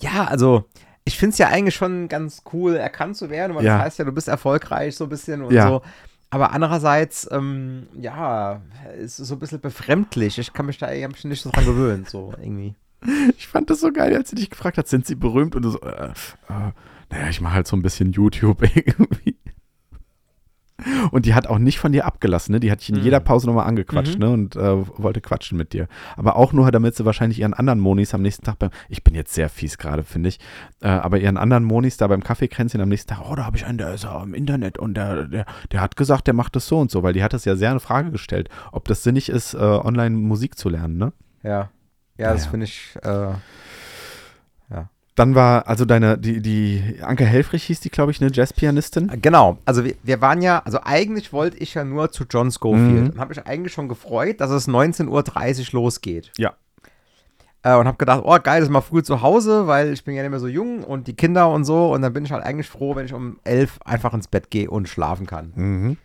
[0.00, 0.64] Ja, also
[1.04, 3.76] ich finde es ja eigentlich schon ganz cool, erkannt zu werden, weil Ja.
[3.76, 5.68] das heißt ja, du bist erfolgreich so ein bisschen und Ja.
[5.68, 5.82] so.
[6.30, 8.60] Aber andererseits, ähm, ja,
[8.98, 10.38] ist so ein bisschen befremdlich.
[10.38, 12.74] Ich kann mich da ich mich nicht so dran gewöhnt, so irgendwie.
[13.38, 15.54] Ich fand das so geil, als sie dich gefragt hat, sind sie berühmt?
[15.54, 16.72] Und du so, äh, äh,
[17.10, 19.36] naja, ich mache halt so ein bisschen YouTube irgendwie.
[21.10, 22.60] Und die hat auch nicht von dir abgelassen, ne?
[22.60, 23.02] Die hat dich in Mhm.
[23.02, 24.20] jeder Pause nochmal angequatscht, Mhm.
[24.20, 24.30] ne?
[24.30, 25.88] Und äh, wollte quatschen mit dir.
[26.16, 29.14] Aber auch nur, damit sie wahrscheinlich ihren anderen Monis am nächsten Tag beim, ich bin
[29.14, 30.38] jetzt sehr fies gerade, finde ich,
[30.82, 33.66] äh, aber ihren anderen Monis da beim Kaffeekränzchen am nächsten Tag, oh, da habe ich
[33.66, 36.66] einen, der ist ja im Internet und der, der, der hat gesagt, der macht das
[36.66, 39.28] so und so, weil die hat das ja sehr in Frage gestellt, ob das sinnig
[39.28, 41.12] ist, äh, online Musik zu lernen, ne?
[41.42, 41.70] Ja.
[42.16, 43.32] Ja, das finde ich, äh,
[45.16, 49.12] Dann war also deine, die, die Anke Helfrich hieß die, glaube ich, eine Jazzpianistin.
[49.22, 53.04] Genau, also wir, wir waren ja, also eigentlich wollte ich ja nur zu John Schofield
[53.04, 53.10] Mhm.
[53.10, 56.32] und habe mich eigentlich schon gefreut, dass es 19.30 Uhr losgeht.
[56.36, 56.54] Ja.
[57.62, 60.14] Äh, und habe gedacht, oh geil, das ist mal früh zu Hause, weil ich bin
[60.16, 62.44] ja nicht mehr so jung und die Kinder und so und dann bin ich halt
[62.44, 65.52] eigentlich froh, wenn ich um 11 einfach ins Bett gehe und schlafen kann.
[65.54, 65.96] Mhm.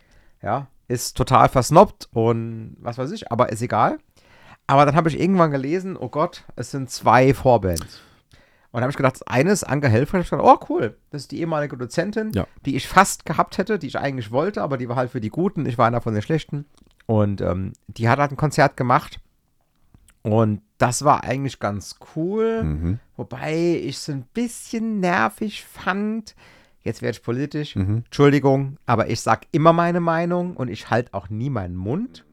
[0.43, 3.97] Ja, ist total versnobbt und was weiß ich, aber ist egal.
[4.67, 8.01] Aber dann habe ich irgendwann gelesen, oh Gott, es sind zwei Vorbands.
[8.71, 10.23] Und dann habe ich gedacht, das eine ist Anke Helfrich.
[10.25, 12.45] Ich gedacht, oh cool, das ist die ehemalige Dozentin, Ja.
[12.65, 15.29] die ich fast gehabt hätte, die ich eigentlich wollte, aber die war halt für die
[15.29, 15.65] Guten.
[15.65, 16.65] Ich war einer von den Schlechten.
[17.07, 19.19] Und ähm, die hat halt ein Konzert gemacht.
[20.21, 22.63] Und das war eigentlich ganz cool.
[22.63, 22.99] Mhm.
[23.17, 26.35] Wobei ich es ein bisschen nervig fand,
[26.83, 27.75] jetzt werde ich politisch.
[27.75, 28.03] Mhm.
[28.05, 32.25] Entschuldigung, aber ich sag immer meine Meinung und ich halte auch nie meinen Mund.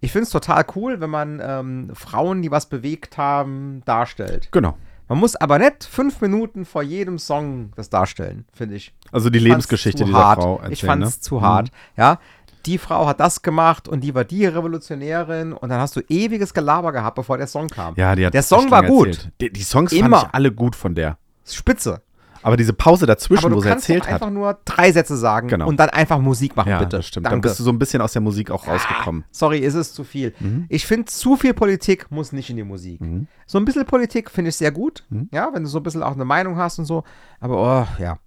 [0.00, 4.48] Ich finde es total cool, wenn man ähm, Frauen, die was bewegt haben, darstellt.
[4.52, 4.76] Genau.
[5.08, 8.94] Man muss aber nicht fünf Minuten vor jedem Song das darstellen, finde ich.
[9.12, 10.40] Also die Ich Lebensgeschichte dieser hart.
[10.42, 11.06] Frau erzählen, Ich fand ne?
[11.08, 11.70] es zu hart.
[11.96, 12.18] Ja,
[12.66, 16.54] die Frau hat das gemacht und die war die Revolutionärin und dann hast du ewiges
[16.54, 17.94] Gelaber gehabt, bevor der Song kam.
[17.96, 19.28] Ja, die hat Der Song war gut.
[19.40, 20.18] Die, die Songs Immer.
[20.20, 21.18] fand ich alle gut von der.
[21.44, 22.00] Spitze.
[22.44, 24.12] Aber diese Pause dazwischen, wo sie erzählt hat.
[24.14, 25.66] einfach nur drei Sätze sagen Genau.
[25.66, 26.98] und dann einfach Musik machen, Ja, bitte.
[26.98, 27.24] das stimmt.
[27.26, 27.48] Dann Danke.
[27.48, 29.24] bist du so ein bisschen aus der Musik auch rausgekommen.
[29.30, 30.34] Sorry, ist es zu viel.
[30.40, 30.66] Mhm.
[30.68, 33.00] Ich finde, zu viel Politik muss nicht in die Musik.
[33.00, 33.26] Mhm.
[33.46, 35.04] So ein bisschen Politik finde ich sehr gut.
[35.08, 35.28] Mhm.
[35.32, 37.02] Ja, wenn du so ein bisschen auch eine Meinung hast und so.
[37.40, 37.56] Aber,
[37.98, 38.18] oh, ja.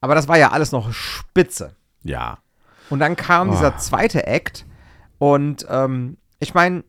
[0.00, 1.76] Aber das war ja alles noch spitze.
[2.02, 2.38] Ja.
[2.88, 3.52] Und dann kam Oh.
[3.52, 4.64] dieser zweite Act.
[5.18, 6.84] Und ähm, ich meine,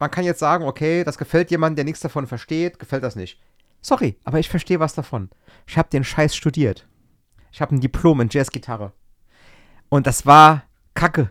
[0.00, 3.38] man kann jetzt sagen, okay, das gefällt jemandem, der nichts davon versteht, gefällt das nicht.
[3.84, 5.28] Sorry, aber ich verstehe was davon.
[5.66, 6.88] Ich habe den Scheiß studiert.
[7.52, 8.92] Ich habe ein Diplom in Jazzgitarre.
[9.90, 10.62] Und das war
[10.94, 11.30] Kacke.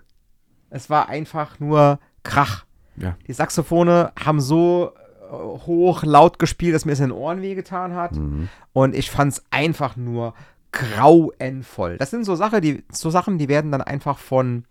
[0.70, 2.66] Es war einfach nur Krach.
[2.96, 3.18] Ja.
[3.28, 7.96] Die Saxophone haben so äh, hoch laut gespielt, dass mir es in den Ohren wehgetan
[7.96, 8.12] hat.
[8.14, 8.50] Mhm.
[8.72, 10.36] Und ich fand es einfach nur
[10.72, 11.98] grauenvoll.
[11.98, 14.66] Das sind so, Sache, die, so Sachen, die werden dann einfach von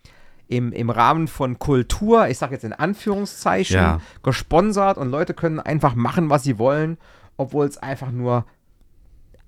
[0.46, 4.00] im, im Rahmen von Kultur, ich sage jetzt in Anführungszeichen, Ja.
[4.22, 6.98] gesponsert und Leute können einfach machen, was sie wollen,
[7.36, 8.44] obwohl es einfach nur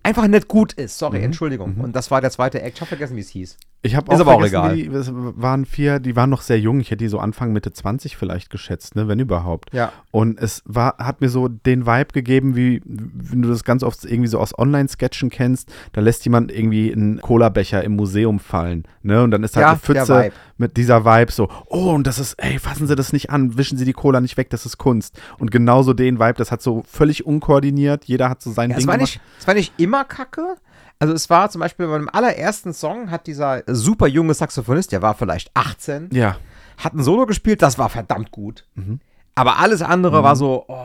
[0.02, 0.98] einfach nicht gut ist.
[0.98, 1.24] Sorry, Mhm.
[1.24, 1.76] Entschuldigung.
[1.80, 2.76] Und das war der zweite Act.
[2.76, 3.56] Ich habe vergessen, wie es hieß.
[3.84, 4.74] Ich habe auch aber auch egal.
[4.76, 6.80] Die, es waren vier, die waren noch sehr jung.
[6.80, 9.74] Ich hätte die so Anfang Mitte 20 vielleicht geschätzt, ne, wenn überhaupt.
[9.74, 9.92] Ja.
[10.10, 14.02] Und es war, hat mir so den Vibe gegeben, wie wenn du das ganz oft
[14.06, 19.22] irgendwie so aus Online-Sketchen kennst, da lässt jemand irgendwie einen Cola-Becher im Museum fallen, ne?
[19.22, 22.34] Und dann ist halt Ja, eine Pfütze mit dieser Vibe so, oh, und das ist,
[22.38, 25.20] ey, fassen Sie das nicht an, wischen Sie die Cola nicht weg, das ist Kunst.
[25.38, 28.84] Und genauso den Vibe, das hat so völlig unkoordiniert, jeder hat so sein Ja, Ding
[28.84, 29.10] es, war gemacht.
[29.12, 30.56] nicht, es war nicht immer kacke.
[30.98, 35.14] Also es war zum Beispiel beim allerersten Song hat dieser super junge Saxophonist, der war
[35.14, 36.36] vielleicht 18, Ja,
[36.78, 38.64] hat ein Solo gespielt, das war verdammt gut.
[38.74, 39.00] Mhm.
[39.34, 40.76] Aber alles andere war so oh,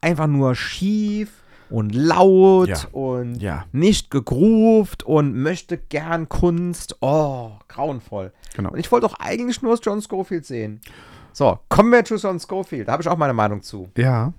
[0.00, 1.30] einfach nur schief
[1.70, 2.78] und laut Ja.
[2.92, 3.66] und Ja.
[3.72, 6.96] nicht gegroovt und möchte gern Kunst.
[7.02, 8.32] Oh, grauenvoll.
[8.56, 8.70] genau.
[8.70, 10.80] Und ich wollte doch eigentlich nur John Schofield sehen.
[11.34, 12.88] So, kommen wir zu John Schofield.
[12.88, 13.90] Da habe ich auch meine Meinung zu.
[13.96, 14.32] Ja,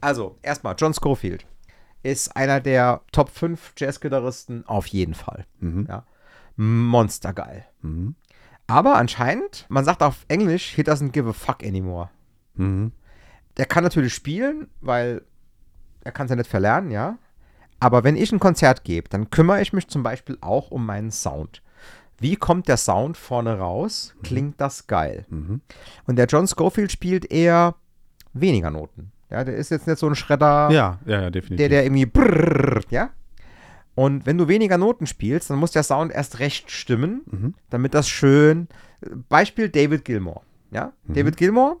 [0.00, 1.44] Also, erstmal, John Schofield
[2.02, 5.44] ist einer der Top 5 Jazzgitarristen auf jeden Fall.
[5.60, 5.86] Mhm.
[5.88, 6.04] Ja.
[6.56, 7.66] Monstergeil.
[7.82, 8.14] Mhm.
[8.66, 12.10] Aber anscheinend, man sagt auf Englisch, he doesn't give a fuck anymore.
[12.54, 12.92] Mhm.
[13.56, 15.22] Der kann natürlich spielen, weil
[16.04, 17.18] er kann es ja nicht verlernen, ja.
[17.80, 21.10] Aber wenn ich ein Konzert gebe, dann kümmere ich mich zum Beispiel auch um meinen
[21.10, 21.62] Sound.
[22.18, 24.14] Wie kommt der Sound vorne raus?
[24.22, 25.24] Klingt das geil?
[25.28, 25.60] Mhm.
[26.06, 27.76] Und der John Schofield spielt eher
[28.32, 29.12] weniger Noten.
[29.30, 31.58] Ja, der ist jetzt nicht so ein Schredder, Ja, ja, ja, definitiv.
[31.58, 33.10] der, der irgendwie brrrr, ja.
[33.94, 37.54] Und wenn du weniger Noten spielst, dann muss der Sound erst recht stimmen, Mhm.
[37.70, 38.68] damit das schön.
[39.28, 40.42] Beispiel David Gilmour.
[40.70, 41.14] Ja, Mhm.
[41.14, 41.80] David Gilmour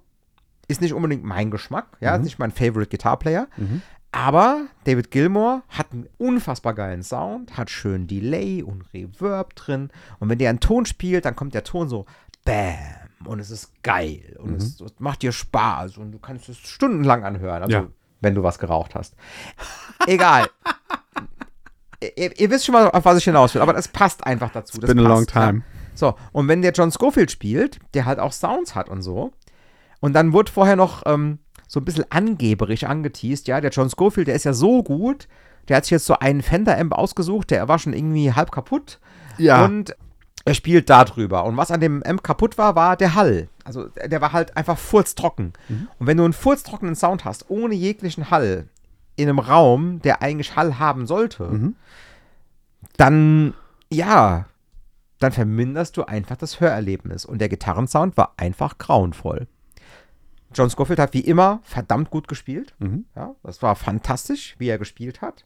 [0.66, 2.24] ist nicht unbedingt mein Geschmack, ja, ist Mhm.
[2.24, 3.82] nicht mein Favorite Guitar Player, Mhm.
[4.12, 10.28] aber David Gilmour hat einen unfassbar geilen Sound, hat schön Delay und Reverb drin und
[10.28, 12.04] wenn der einen Ton spielt, dann kommt der Ton so
[12.44, 12.76] Bam
[13.24, 17.24] und es ist geil und es, es macht dir Spaß und du kannst es stundenlang
[17.24, 17.86] anhören, also Ja.
[18.20, 19.14] wenn du was geraucht hast.
[20.06, 20.46] Egal.
[22.16, 24.78] ihr, ihr wisst schon mal, auf was ich hinaus will, aber das passt einfach dazu.
[24.78, 25.46] Das been a long passt, ja.
[25.46, 25.62] time.
[25.94, 29.32] So, und wenn der John Schofield spielt, der halt auch Sounds hat und so,
[30.00, 34.28] und dann wurde vorher noch ähm, so ein bisschen angeberisch angeteased, ja, der John Schofield,
[34.28, 35.26] der ist ja so gut,
[35.66, 39.00] der hat sich jetzt so einen Fender-Amp ausgesucht, der war schon irgendwie halb kaputt
[39.38, 39.64] Ja.
[39.64, 39.96] und
[40.48, 41.44] er spielt da drüber.
[41.44, 43.48] Und was an dem Amp kaputt war, war der Hall.
[43.64, 45.52] Also der war halt einfach furztrocken.
[45.98, 48.68] Und wenn du einen furztrockenen Sound hast, ohne jeglichen Hall,
[49.16, 51.76] in einem Raum, der eigentlich Hall haben sollte, Mhm.
[52.96, 53.54] dann,
[53.92, 54.46] ja,
[55.18, 57.24] dann verminderst du einfach das Hörerlebnis.
[57.24, 59.46] Und der Gitarrensound war einfach grauenvoll.
[60.54, 62.74] John Scofield hat wie immer verdammt gut gespielt.
[62.78, 63.04] Mhm.
[63.14, 65.44] Ja, das war fantastisch, wie er gespielt hat.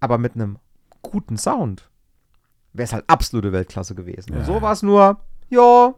[0.00, 0.58] Aber mit einem
[1.02, 1.88] guten Sound
[2.72, 4.32] wäre es halt absolute Weltklasse gewesen.
[4.34, 4.44] Und Ja.
[4.44, 5.94] so war es nur, ja,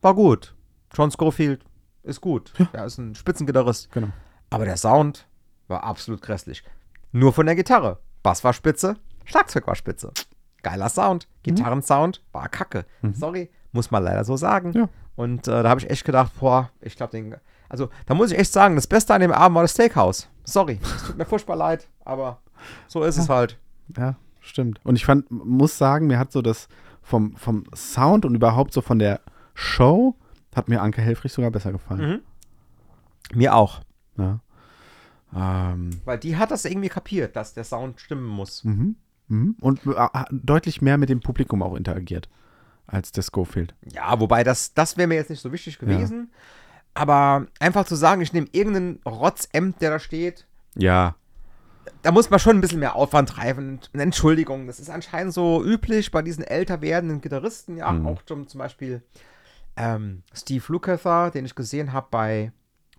[0.00, 0.54] war gut.
[0.94, 1.64] John Scofield
[2.02, 2.52] ist gut.
[2.72, 3.90] Er ist ein Spitzengitarrist.
[3.92, 4.08] Genau.
[4.50, 5.28] Aber der Sound
[5.68, 6.64] war absolut grässlich.
[7.12, 7.98] Nur von der Gitarre.
[8.22, 10.12] Bass war spitze, Schlagzeug war spitze.
[10.62, 11.26] Geiler Sound.
[11.42, 12.84] Gitarrensound war kacke.
[13.12, 14.72] Sorry, muss man leider so sagen.
[14.72, 14.88] Ja.
[15.16, 17.36] Und äh, da habe ich echt gedacht, boah, ich glaube, den.
[17.68, 20.28] Also, da muss ich echt sagen, das Beste an dem Abend war das Steakhouse.
[20.44, 22.42] Sorry, es tut mir furchtbar leid, aber
[22.88, 23.58] so ist es halt.
[23.96, 24.80] Ja, stimmt.
[24.84, 26.68] Und ich fand, muss sagen, mir hat so das
[27.02, 29.20] vom, vom Sound und überhaupt so von der
[29.54, 30.16] Show,
[30.54, 32.22] hat mir Anke Helfrich sogar besser gefallen.
[33.34, 33.80] Mir auch.
[34.16, 34.40] Ja.
[35.34, 38.64] Ähm, Weil die hat das irgendwie kapiert, dass der Sound stimmen muss.
[38.64, 38.96] mhm.
[39.28, 39.54] Mhm.
[39.60, 42.28] Und äh, deutlich mehr mit dem Publikum auch interagiert
[42.88, 43.76] als der Schofield.
[43.92, 46.32] Ja, wobei das, das wäre mir jetzt nicht so wichtig gewesen.
[46.94, 51.14] Aber einfach zu sagen, ich nehme irgendeinen Rotzemd, der da steht, Ja.
[52.02, 53.80] Da muss man schon ein bisschen mehr Aufwand treiben.
[53.92, 57.76] Eine Entschuldigung, das ist anscheinend so üblich bei diesen älter werdenden Gitarristen.
[57.76, 58.06] Ja, Mhm.
[58.06, 59.02] auch zum, zum Beispiel
[59.76, 62.52] ähm, Steve Lukather, den ich gesehen habe bei,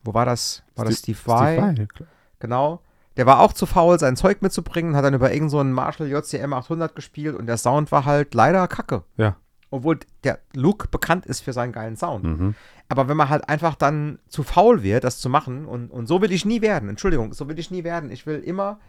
[0.04, 0.64] wo war das?
[0.76, 1.58] War das Steve Vai?
[1.62, 2.08] Vai, klar.
[2.40, 2.82] Genau.
[3.18, 6.08] Der war auch zu faul, sein Zeug mitzubringen, hat dann über irgendeinen so einen Marshall
[6.08, 9.04] JCM 800 gespielt und der Sound war halt leider kacke.
[9.18, 9.36] Ja.
[9.72, 12.26] Obwohl der Luke bekannt ist für seinen geilen Sound.
[12.26, 12.56] Mhm.
[12.90, 16.22] Aber wenn man halt einfach dann zu faul wird, das zu machen, und, und so
[16.22, 18.12] will ich nie werden, Entschuldigung, so will ich nie werden.
[18.12, 18.80] Ich will immer,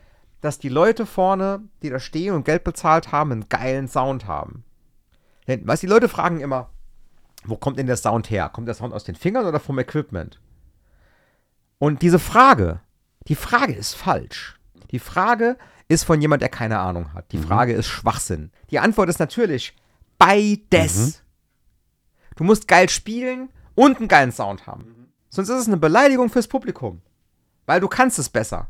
[0.40, 4.64] dass die Leute vorne, die da stehen und Geld bezahlt haben, einen geilen Sound haben.
[5.47, 6.71] Denn, weißt du, die Leute fragen immer,
[7.45, 8.49] wo kommt denn der Sound her?
[8.49, 10.40] Kommt der Sound aus den Fingern oder vom Equipment?
[11.79, 12.81] Und diese Frage,
[13.29, 14.59] die Frage ist falsch.
[14.90, 15.57] Die Frage
[15.88, 17.31] ist von jemand, der keine Ahnung hat.
[17.33, 18.51] Die Frage ist Schwachsinn.
[18.71, 19.75] Die Antwort ist natürlich
[20.22, 21.22] beides.
[22.37, 25.12] Du musst geil spielen und einen geilen Sound haben.
[25.28, 27.02] Sonst ist es eine Beleidigung fürs Publikum.
[27.66, 28.68] Weil du kannst es besser.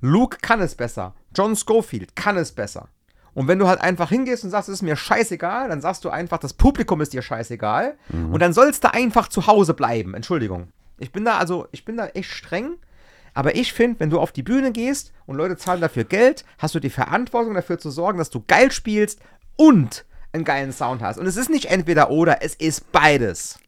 [0.00, 1.14] Luke kann es besser.
[1.34, 2.88] John Schofield kann es besser.
[3.34, 6.10] Und wenn du halt einfach hingehst und sagst, es ist mir scheißegal, dann sagst du
[6.10, 7.96] einfach, das Publikum ist dir scheißegal.
[8.32, 10.14] Und dann sollst du einfach zu Hause bleiben.
[10.14, 10.72] Entschuldigung.
[10.98, 12.76] Ich bin da also, ich bin da echt streng.
[13.32, 16.74] Aber ich finde, wenn du auf die Bühne gehst und Leute zahlen dafür Geld, hast
[16.74, 19.20] du die Verantwortung dafür zu sorgen, dass du geil spielst
[19.56, 21.18] und einen geilen Sound hast.
[21.18, 23.58] Und es ist nicht entweder oder, es ist beides.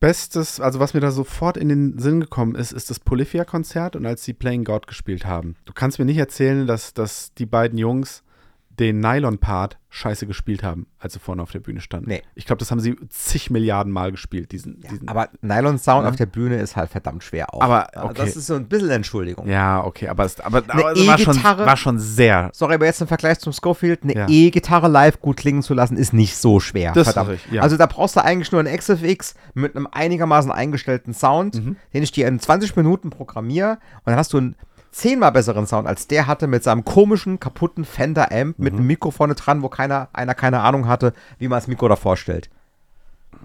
[0.00, 4.06] Bestes, also was mir da sofort in den Sinn gekommen ist, ist das Polyphia-Konzert und
[4.06, 5.56] als sie Playing God gespielt haben.
[5.66, 8.22] Du kannst mir nicht erzählen, dass, dass die beiden Jungs
[8.78, 12.08] den Nylon-Part scheiße gespielt haben, als sie vorne auf der Bühne standen.
[12.08, 12.22] Nee.
[12.34, 14.80] Ich glaube, das haben sie zig Milliarden Mal gespielt, diesen.
[14.80, 16.08] diesen Aber Nylon Sound Ja.
[16.08, 17.60] auf der Bühne ist halt verdammt schwer auch.
[17.60, 18.14] Aber, Ja, okay.
[18.16, 19.46] Das ist so ein bisschen Entschuldigung.
[19.46, 22.48] ja, okay, aber es, aber, aber es war, schon, war schon sehr.
[22.54, 24.26] Sorry, aber jetzt im Vergleich zum Schofield, eine Ja.
[24.28, 26.92] E-Gitarre live gut klingen zu lassen, ist nicht so schwer.
[26.94, 27.34] Das ist verdammt.
[27.34, 27.60] richtig, ja.
[27.62, 31.76] Also da brauchst du eigentlich nur einen XFX mit einem einigermaßen eingestellten Sound, Mhm.
[31.92, 34.56] den ich dir in 20 Minuten programmiere und dann hast du einen
[34.92, 38.78] zehnmal besseren Sound, als der hatte mit seinem komischen, kaputten Fender-Amp mit Mhm.
[38.80, 41.96] einem Mikro vorne dran, wo keiner, einer keine Ahnung hatte, wie man das Mikro da
[41.96, 42.50] vorstellt.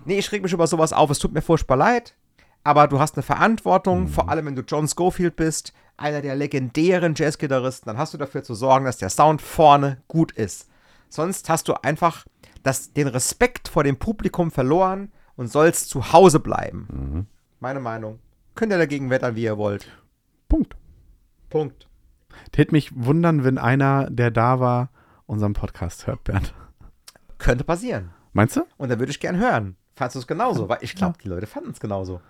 [0.06, 1.10] Nee, ich reg mich über sowas auf.
[1.10, 2.14] Es tut mir furchtbar leid.
[2.64, 4.08] Aber du hast eine Verantwortung, Mhm.
[4.10, 8.44] vor allem wenn du John Schofield bist, einer der legendären Jazzgitarristen, dann hast du dafür
[8.44, 10.68] zu sorgen, dass der Sound vorne gut ist.
[11.10, 12.26] Sonst hast du einfach
[12.64, 16.88] das, den Respekt vor dem Publikum verloren und sollst zu Hause bleiben.
[16.92, 17.26] Mhm.
[17.62, 18.20] Meine Meinung.
[18.56, 19.88] Könnt ihr dagegen wettern, wie ihr wollt.
[20.50, 20.76] Punkt.
[21.50, 21.88] Punkt.
[22.52, 24.90] Tät mich wundern, wenn einer, der da war,
[25.26, 26.54] unseren Podcast hört, Bernd.
[27.38, 28.12] Könnte passieren.
[28.34, 28.62] Meinst du?
[28.78, 29.76] Und da würde ich gern hören.
[29.96, 30.70] Fandest du es genauso?
[30.70, 32.22] Weil ich glaube, die Leute fanden es genauso.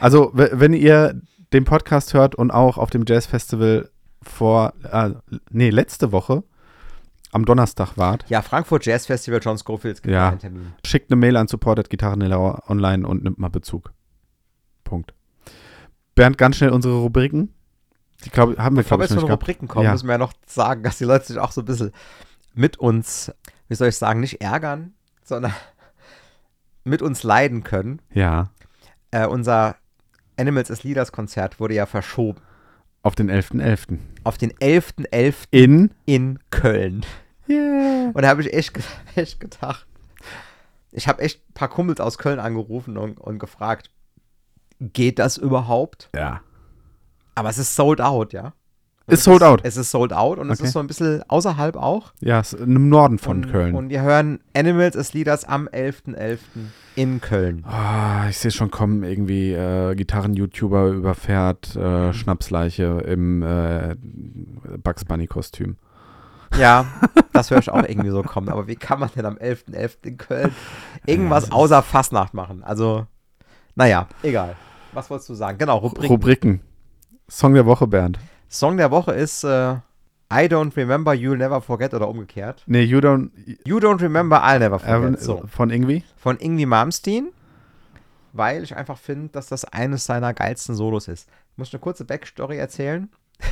[0.00, 1.20] Also, wenn ihr
[1.52, 3.90] den Podcast hört und auch auf dem Jazz Festival
[4.22, 5.10] vor, äh,
[5.50, 6.42] nee, letzte Woche
[7.30, 10.30] am Donnerstag wart, Ja, Frankfurt Jazz Festival, John Schofield, es gibt Ja.
[10.30, 10.72] einen Termin.
[10.84, 13.92] schickt eine Mail an support.gitarrenhiller online und nimmt mal Bezug.
[14.82, 15.14] Punkt.
[16.14, 17.53] Bernd, ganz schnell unsere Rubriken.
[18.24, 19.42] Die glaub, haben wir, glaube wir ich, nicht gehabt.
[19.42, 19.92] Rubriken kommen, Ja.
[19.92, 21.92] müssen wir ja noch sagen, dass die Leute sich auch so ein bisschen
[22.54, 23.32] mit uns,
[23.68, 25.52] wie soll ich sagen, nicht ärgern, sondern
[26.84, 28.00] mit uns leiden können.
[28.12, 28.50] Ja,
[29.10, 29.76] Äh, unser
[30.36, 32.40] Animals as Leaders Konzert wurde ja verschoben
[33.02, 33.98] auf den 11.11.
[34.24, 35.34] auf den 11.11.
[35.50, 37.04] In in Köln.
[37.48, 38.10] Yeah.
[38.14, 38.72] Und da habe ich echt,
[39.14, 39.86] echt gedacht,
[40.90, 43.90] ich habe echt ein paar Kumpels aus Köln angerufen und, und gefragt,
[44.80, 46.08] geht das überhaupt?
[46.14, 46.40] Ja.
[47.34, 48.52] Aber es ist sold out, ja.
[49.06, 49.60] Und Ist es sold out?
[49.64, 50.68] Es ist sold out und es Okay.
[50.68, 52.14] ist so ein bisschen außerhalb auch.
[52.20, 53.74] Ja, ist im Norden von und, Köln.
[53.74, 56.38] Und wir hören Animals as Leaders am 11.11.
[56.94, 57.64] in Köln.
[57.66, 63.94] Ah, ich sehe schon kommen, irgendwie äh, Gitarren-YouTuber überfährt äh, Schnapsleiche im äh,
[64.82, 65.76] Bugs Bunny-Kostüm.
[66.58, 66.86] Ja,
[67.34, 68.48] das höre ich auch irgendwie so kommen.
[68.48, 69.96] Aber wie kann man denn am 11.11.
[70.06, 70.54] in Köln
[71.04, 72.64] irgendwas außer Fassnacht machen?
[72.64, 73.06] Also,
[73.74, 74.56] naja, egal.
[74.94, 75.58] Was wolltest du sagen?
[75.58, 76.06] Genau, Rubriken.
[76.06, 76.60] Rubriken.
[77.28, 78.18] Song der Woche, Bernd.
[78.48, 79.74] Song der Woche ist äh,
[80.32, 82.62] I Don't Remember, You'll Never Forget oder umgekehrt.
[82.66, 83.30] Nee, You Don't.
[83.66, 85.18] You Don't Remember, I'll Never Forget.
[85.20, 85.42] Äh, so.
[85.48, 86.04] Von irgendwie?
[86.16, 87.30] Von Ingwie Malmsteen,
[88.32, 91.28] weil ich einfach finde, dass das eines seiner geilsten Solos ist.
[91.52, 93.08] Ich muss eine kurze Backstory erzählen.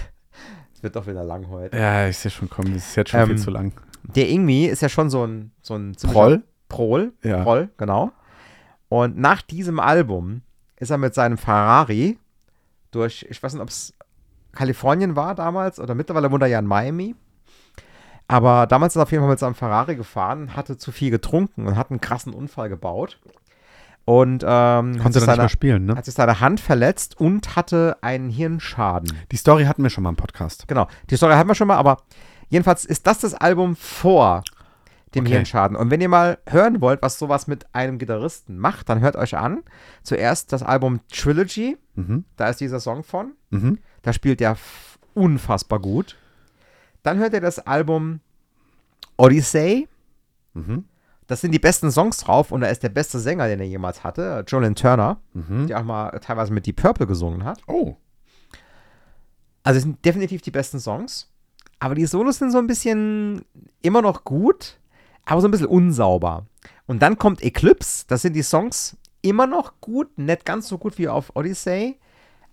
[0.75, 1.77] Es wird doch wieder lang heute.
[1.79, 2.75] Ja, ich sehe schon kommen.
[2.75, 3.73] Das ist jetzt schon Ähm, viel zu lang.
[4.17, 6.43] Der Ingwie ist ja schon so ein, so ein Proll?
[6.69, 7.45] Prol, Ja.
[7.45, 8.11] Proll, genau.
[8.89, 10.43] Und nach diesem Album
[10.81, 12.19] ist er mit seinem Ferrari
[12.93, 13.95] durch, ich weiß nicht, ob es
[14.53, 17.17] Kalifornien war damals oder mittlerweile wohnt er ja in Miami.
[18.29, 21.67] Aber damals ist er auf jeden Fall mit seinem Ferrari gefahren, hatte zu viel getrunken
[21.67, 23.19] und hat einen krassen Unfall gebaut.
[24.05, 25.97] Und ähm, hat, Konnte sich dann nicht seine, mehr spielen, ne?
[25.97, 29.13] hat sich seine Hand verletzt und hatte einen Hirnschaden.
[29.31, 30.67] Die Story hatten wir schon mal im Podcast.
[30.67, 31.99] Genau, die Story hatten wir schon mal, aber
[32.53, 34.43] Jedenfalls ist das das Album vor
[35.15, 35.35] dem Okay.
[35.35, 35.77] Hirnschaden.
[35.77, 39.37] Und wenn ihr mal hören wollt, was sowas mit einem Gitarristen macht, dann hört euch
[39.37, 39.63] an.
[40.03, 42.25] Zuerst das Album Trilogy, Mhm.
[42.37, 43.33] da ist dieser Song von.
[43.51, 43.79] Mhm.
[44.03, 44.57] Da spielt er
[45.15, 46.17] unfassbar gut.
[47.03, 48.21] Dann hört ihr das Album
[49.17, 49.89] Odyssey.
[50.55, 50.85] Mhm.
[51.27, 54.05] Das sind die besten Songs drauf und da ist der beste Sänger, den er jemals
[54.05, 55.67] hatte, Jolyn Turner, Mhm.
[55.67, 57.61] der auch mal teilweise mit Deep Purple gesungen hat.
[57.67, 57.97] Oh.
[59.63, 61.29] Also es sind definitiv die besten Songs.
[61.79, 63.45] Aber die Solos sind so ein bisschen
[63.81, 64.79] immer noch gut,
[65.25, 66.47] aber so ein bisschen unsauber.
[66.87, 70.99] Und dann kommt Eclipse, das sind die Songs immer noch gut, nicht ganz so gut
[70.99, 71.99] wie auf Odyssey.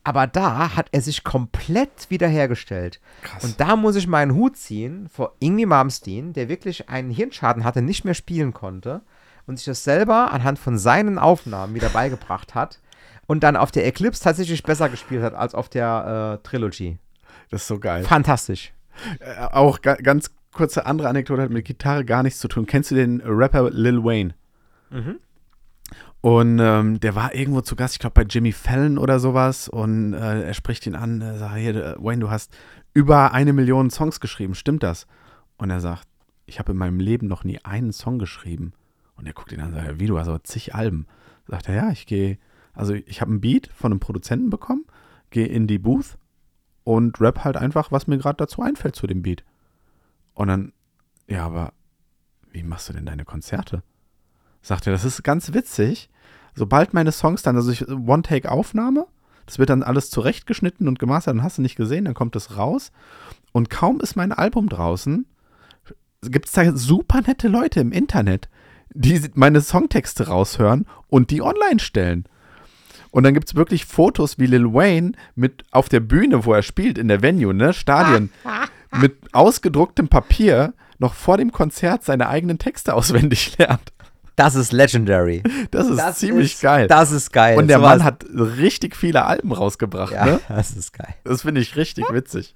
[0.03, 3.01] Aber da hat er sich komplett wiederhergestellt.
[3.21, 3.43] Krass.
[3.43, 7.81] Und da muss ich meinen Hut ziehen vor Ingwie Malmsteen, der wirklich einen Hirnschaden hatte,
[7.81, 9.01] nicht mehr spielen konnte
[9.45, 12.79] und sich das selber anhand von seinen Aufnahmen wieder beigebracht hat
[13.27, 16.97] und dann auf der Eclipse tatsächlich besser gespielt hat als auf der äh, Trilogy.
[17.49, 18.03] das ist so geil.
[18.03, 18.71] Fantastisch.
[19.19, 22.65] Äh, auch ga ganz kurze andere Anekdote hat mit Gitarre gar nichts zu tun.
[22.65, 24.33] Kennst du den Rapper Lil Wayne?
[24.89, 25.19] Mhm.
[26.21, 29.69] Und ähm, der war irgendwo zu Gast, ich glaube bei Jimmy Fallon oder sowas.
[29.69, 32.53] Und äh, er spricht ihn an, er sagt, hier, äh, Wayne, du hast
[32.93, 35.07] über eine Million Songs geschrieben, stimmt das?
[35.57, 36.07] Und er sagt,
[36.45, 38.73] ich habe in meinem Leben noch nie einen Song geschrieben.
[39.15, 41.05] Und er guckt ihn an und sagt, wie, du hast aber zig Alben.
[41.47, 42.37] Sagt er, ja, ich gehe,
[42.73, 44.85] also ich habe einen Beat von einem Produzenten bekommen,
[45.29, 46.17] gehe in die Booth
[46.83, 49.43] und rap halt einfach, was mir gerade dazu einfällt zu dem Beat.
[50.39, 50.71] Und dann,
[51.27, 51.73] ja, aber
[52.49, 53.83] wie machst du denn deine Konzerte?
[54.61, 56.09] Sagt er, das ist ganz witzig.
[56.55, 59.05] Sobald meine Songs dann, also ich One-Take-Aufnahme,
[59.45, 62.55] das wird dann alles zurechtgeschnitten und gemastert, dann hast du nicht gesehen, dann kommt es
[62.55, 62.93] raus.
[63.51, 65.25] Und kaum ist mein Album draußen,
[66.21, 68.47] gibt es da super nette Leute im Internet,
[68.91, 72.23] die meine Songtexte raushören und die online stellen.
[73.11, 76.61] Und dann gibt es wirklich Fotos, wie Lil Wayne mit auf der Bühne, wo er
[76.61, 78.31] spielt, in der Venue, ne, Stadien,
[78.91, 83.93] mit ausgedrucktem Papier noch vor dem Konzert seine eigenen Texte auswendig lernt.
[84.35, 85.43] Das ist legendary.
[85.71, 86.87] Das ist Das ziemlich ist, geil.
[86.87, 87.57] Das ist geil.
[87.57, 90.39] und der Sowas- Mann hat richtig viele Alben rausgebracht, Ja, ne?
[90.47, 91.13] das ist geil.
[91.25, 92.55] Das finde ich richtig witzig.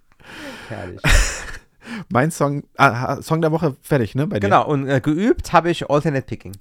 [0.69, 1.01] Herrlich.
[2.09, 4.27] Mein Song, ah, Song der Woche fertig, ne?
[4.27, 4.47] Bei dir?
[4.47, 6.53] Genau, und äh, geübt habe ich Alternate Picking.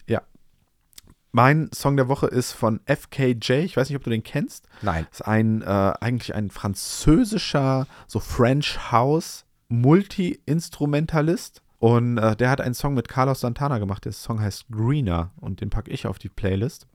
[1.35, 3.53] Mein Song der Woche ist von FKJ.
[3.65, 4.67] Ich weiß nicht, ob du den kennst.
[4.83, 5.07] Nein.
[5.11, 11.63] Das ist ein, äh, eigentlich ein französischer, so French House Multi-Instrumentalist.
[11.79, 14.05] Und äh, der hat einen Song mit Carlos Santana gemacht.
[14.05, 16.87] Der Song heißt Greener und den packe ich auf die Playlist.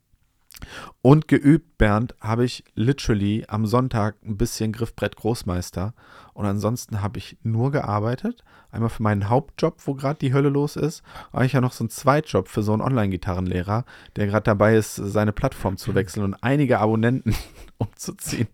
[1.01, 5.93] Und geübt, Bernd, habe ich literally am Sonntag ein bisschen Griffbrett Großmeister.
[6.33, 8.43] Und ansonsten habe ich nur gearbeitet.
[8.71, 11.03] Einmal für meinen Hauptjob, wo gerade die Hölle los ist.
[11.31, 13.85] Aber ich ja noch so einen Zweitjob für so einen Online-Gitarrenlehrer,
[14.15, 17.35] der gerade dabei ist, seine Plattform zu wechseln und einige Abonnenten
[17.77, 18.47] umzuziehen.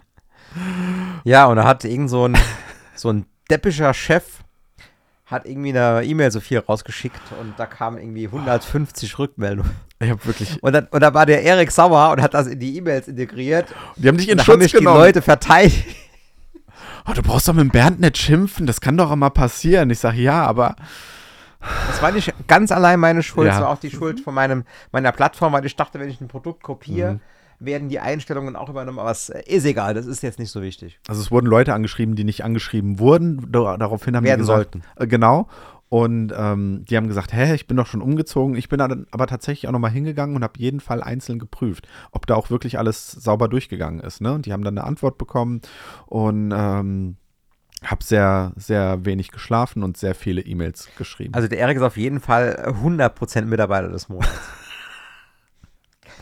[1.24, 2.38] Ja, und da hat irgend so ein,
[2.96, 4.24] so ein deppischer Chef
[5.26, 9.72] hat irgendwie eine E-Mail so viel rausgeschickt und da kamen irgendwie 150 Rückmeldungen.
[10.00, 10.62] Ich habe wirklich.
[10.62, 13.74] Und dann, und da war der Erik sauer und hat das in die E-Mails integriert.
[13.96, 14.98] Die haben dich in Und da haben Schutz mich die genommen.
[15.00, 15.86] Leute verteidigt.
[17.08, 18.66] Oh, du brauchst doch mit dem Bernd nicht schimpfen.
[18.66, 19.90] Das kann doch auch mal passieren.
[19.90, 20.76] Ich sage ja, aber
[21.88, 23.54] Das war nicht ganz allein meine Schuld, Ja.
[23.54, 26.28] das war auch die Schuld von meinem, meiner Plattform, weil ich dachte, wenn ich ein
[26.28, 27.20] Produkt kopiere, Mhm.
[27.66, 29.00] Werden die Einstellungen auch übernommen.
[29.00, 31.00] Aber es äh, ist egal, das ist jetzt nicht so wichtig.
[31.08, 33.48] also es wurden Leute angeschrieben, die nicht angeschrieben wurden.
[33.52, 34.84] Da- Daraufhin haben Werden die gesagt, sollten.
[34.96, 35.48] Äh, genau.
[35.90, 38.56] Und ähm, die haben gesagt, hä, ich bin doch schon umgezogen.
[38.56, 42.26] Ich bin dann aber tatsächlich auch nochmal hingegangen und habe jeden Fall einzeln geprüft, ob
[42.26, 44.20] da auch wirklich alles sauber durchgegangen ist.
[44.20, 44.34] Ne?
[44.34, 45.62] Und die haben dann eine Antwort bekommen
[46.08, 47.18] und ähm,
[47.84, 51.36] habe sehr, sehr wenig geschlafen und sehr viele E-Mails geschrieben.
[51.36, 54.32] Also der Erik ist auf jeden Fall 100% Mitarbeiter des Monats.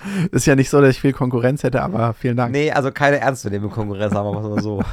[0.32, 2.52] ist ja nicht so, dass ich viel Konkurrenz hätte, aber vielen Dank.
[2.52, 4.84] nee, also keine ernstzunehmende Konkurrenz, sagen wir mal so.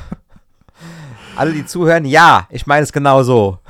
[1.37, 3.59] Alle, die zuhören, ja, ich meine es genau so.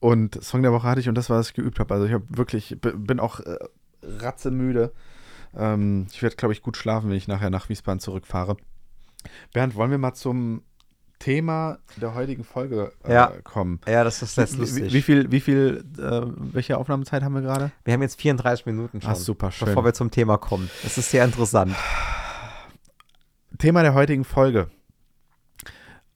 [0.00, 1.94] Und Song der Woche hatte ich und das war, was ich geübt habe.
[1.94, 3.56] Also ich habe wirklich, bin auch äh,
[4.02, 4.92] ratzemüde.
[5.56, 8.56] Ähm, ich werde, glaube ich, gut schlafen, wenn ich nachher nach Wiesbaden zurückfahre.
[9.52, 10.62] Bernd, wollen wir mal zum
[11.22, 13.32] Thema der heutigen Folge äh, Ja.
[13.44, 13.80] kommen?
[13.86, 14.92] Ja, das ist jetzt Wie, lustig.
[14.92, 17.70] wie viel, wie viel, äh, welche Aufnahmezeit haben wir gerade?
[17.84, 19.66] Wir haben jetzt 34 Minuten schon, Ach, super, schön.
[19.66, 20.68] bevor wir zum Thema kommen.
[20.82, 21.74] Das ist sehr interessant.
[23.58, 24.68] Thema der heutigen Folge.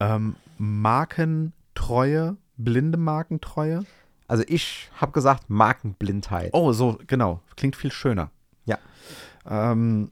[0.01, 3.85] Ähm, Markentreue, blinde Markentreue.
[4.29, 6.51] Also ich habe gesagt Markenblindheit.
[6.53, 7.41] Oh, so, genau.
[7.57, 8.31] Klingt viel schöner.
[8.65, 8.79] Ja.
[9.49, 10.11] Ähm,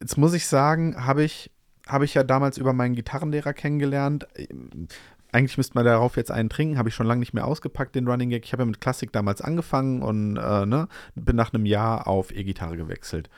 [0.00, 1.52] jetzt muss ich sagen, habe ich,
[1.86, 4.26] habe ich ja damals über meinen Gitarrenlehrer kennengelernt.
[4.36, 4.88] Ähm,
[5.32, 8.08] Eigentlich müsste man darauf jetzt einen trinken, habe ich schon lange nicht mehr ausgepackt, den
[8.08, 8.44] Running Gag.
[8.44, 12.30] Ich habe ja mit Klassik damals angefangen und äh, ne, bin nach einem Jahr auf
[12.30, 13.28] E-Gitarre gewechselt.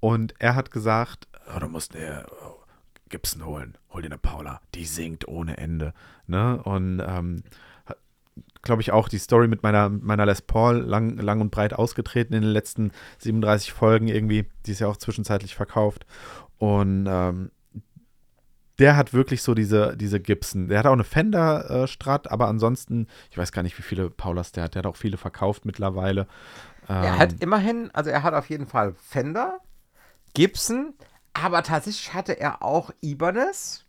[0.00, 2.24] Und er hat gesagt, oh, du musst, äh,
[3.08, 5.94] Gibson holen, hol dir eine Paula, die singt ohne Ende.
[6.26, 6.60] Ne?
[6.62, 7.44] Und ähm,
[8.62, 12.34] glaube ich, auch die Story mit meiner, meiner Les Paul lang, lang und breit ausgetreten
[12.34, 14.46] in den letzten 37 Folgen irgendwie.
[14.66, 16.06] Die ist ja auch zwischenzeitlich verkauft.
[16.58, 17.50] Und ähm,
[18.78, 20.68] der hat wirklich so diese, diese Gibson.
[20.68, 24.10] Der hat auch eine Fender äh, Strat, aber ansonsten, ich weiß gar nicht, wie viele
[24.10, 24.74] Paulas der hat.
[24.74, 26.26] Der hat auch viele verkauft mittlerweile.
[26.88, 29.58] er Ähm, hat immerhin, also er hat auf jeden Fall Fender,
[30.34, 30.94] Gibson,
[31.32, 33.84] aber tatsächlich hatte er auch Ibanez,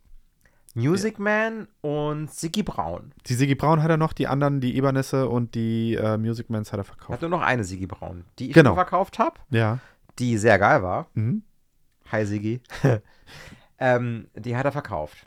[0.76, 3.14] Music Man und Siggy Braun.
[3.28, 6.74] die Siggy Braun hat er noch, die anderen, die Ibernisse und die äh, Music Mans
[6.74, 7.22] hat er Er hat verkauft.
[7.22, 8.76] nur noch eine Siggy Braun, die ich Genau.
[8.76, 9.80] verkauft habe, Ja.
[10.20, 11.08] die sehr geil war.
[11.14, 11.44] Mhm.
[12.12, 12.62] Hi Siggy.
[13.80, 15.26] ähm, die hat er verkauft.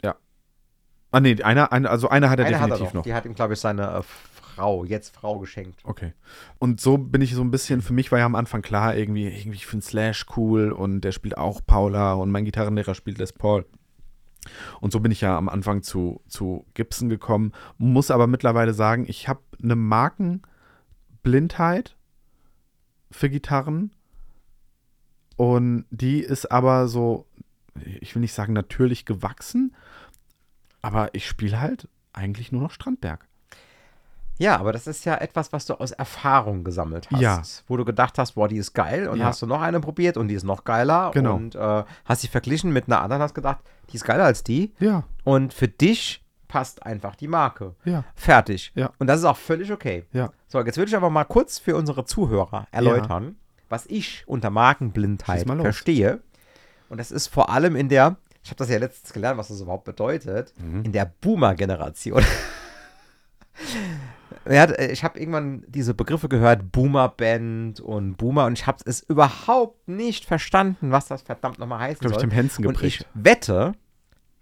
[1.10, 3.00] Ah, nee, einer, eine, also einer hat er Eine hat er definitiv noch.
[3.00, 3.04] noch.
[3.04, 5.80] Die hat ihm, glaube ich, seine äh, Frau, jetzt Frau, geschenkt.
[5.84, 6.12] Okay.
[6.58, 9.28] Und so bin ich so ein bisschen, für mich war ja am Anfang klar, irgendwie,
[9.28, 13.32] irgendwie ich finde Slash cool und der spielt auch Paula und mein Gitarrenlehrer spielt Les
[13.32, 13.64] Paul.
[14.80, 19.06] Und so bin ich ja am Anfang zu, zu Gibson gekommen, muss aber mittlerweile sagen,
[19.08, 21.96] ich habe eine Markenblindheit
[23.10, 23.92] für Gitarren
[25.36, 27.26] und die ist aber so,
[28.00, 29.74] ich will nicht sagen natürlich gewachsen,
[30.82, 33.26] aber ich spiele halt eigentlich nur noch Strandberg.
[34.40, 37.20] Ja, aber das ist ja etwas, was du aus Erfahrung gesammelt hast.
[37.20, 37.42] Ja.
[37.66, 39.08] Wo du gedacht hast, boah, die ist geil.
[39.08, 39.26] Und Ja.
[39.26, 41.10] hast du noch eine probiert und die ist noch geiler.
[41.12, 41.34] Genau.
[41.34, 43.58] Und äh, hast sie verglichen mit einer anderen, hast gedacht,
[43.90, 44.72] die ist geiler als die.
[44.78, 47.74] Ja, Und für dich passt einfach die Marke.
[47.84, 48.70] ja, Fertig.
[48.76, 48.92] Ja.
[49.00, 50.04] Und das ist auch völlig okay.
[50.12, 50.30] ja.
[50.46, 53.36] So, jetzt würde ich aber mal kurz für unsere Zuhörer erläutern,
[53.68, 56.20] was ich unter Markenblindheit verstehe.
[56.88, 59.60] Und das ist vor allem in der, ich habe das ja letztens gelernt, was das
[59.60, 60.84] überhaupt bedeutet, Mhm.
[60.84, 62.22] in der Boomer-Generation.
[64.90, 70.24] Ich habe irgendwann diese Begriffe gehört, Boomer-Band und Boomer, und ich habe es überhaupt nicht
[70.24, 73.06] verstanden, was das verdammt nochmal heißen Glaube ich, dem Henson Und ich geprägt.
[73.14, 73.72] wette,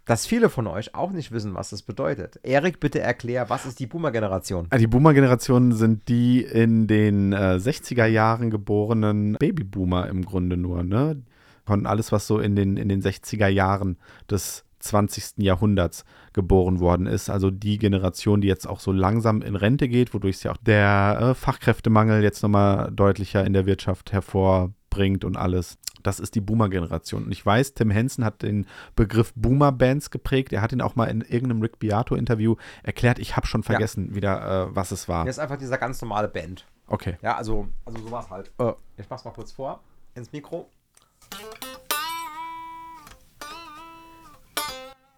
[0.05, 2.39] dass viele von euch auch nicht wissen, was das bedeutet.
[2.43, 4.67] Erik, bitte erklär, was ist die Boomer-Generation?
[4.69, 10.83] Ah, Die Boomer-Generation sind die in den äh, 60er Jahren geborenen Babyboomer im Grunde nur,
[10.83, 11.21] ne?
[11.67, 13.97] Von alles, was so in den, in den 60er Jahren
[14.31, 15.43] des 20.
[15.43, 17.29] Jahrhunderts geboren worden ist.
[17.29, 21.17] Also die Generation, die jetzt auch so langsam in Rente geht, wodurch sich auch der
[21.19, 25.77] äh, Fachkräftemangel jetzt nochmal deutlicher in der Wirtschaft hervorbringt und alles.
[26.03, 27.25] Das ist die Boomer-Generation.
[27.25, 28.65] Und ich weiß, Tim Henson hat den
[28.95, 30.53] Begriff Boomer-Bands geprägt.
[30.53, 33.19] Er hat ihn auch mal in irgendeinem Rick Beato-Interview erklärt.
[33.19, 35.23] Ich habe schon vergessen, wieder, äh, was es war.
[35.23, 36.65] Hier ist einfach dieser ganz normale Band.
[36.87, 37.17] Okay.
[37.21, 38.51] Ja, also, also sowas halt.
[38.57, 39.81] Äh, ich mach's mal kurz vor
[40.15, 40.69] ins Mikro.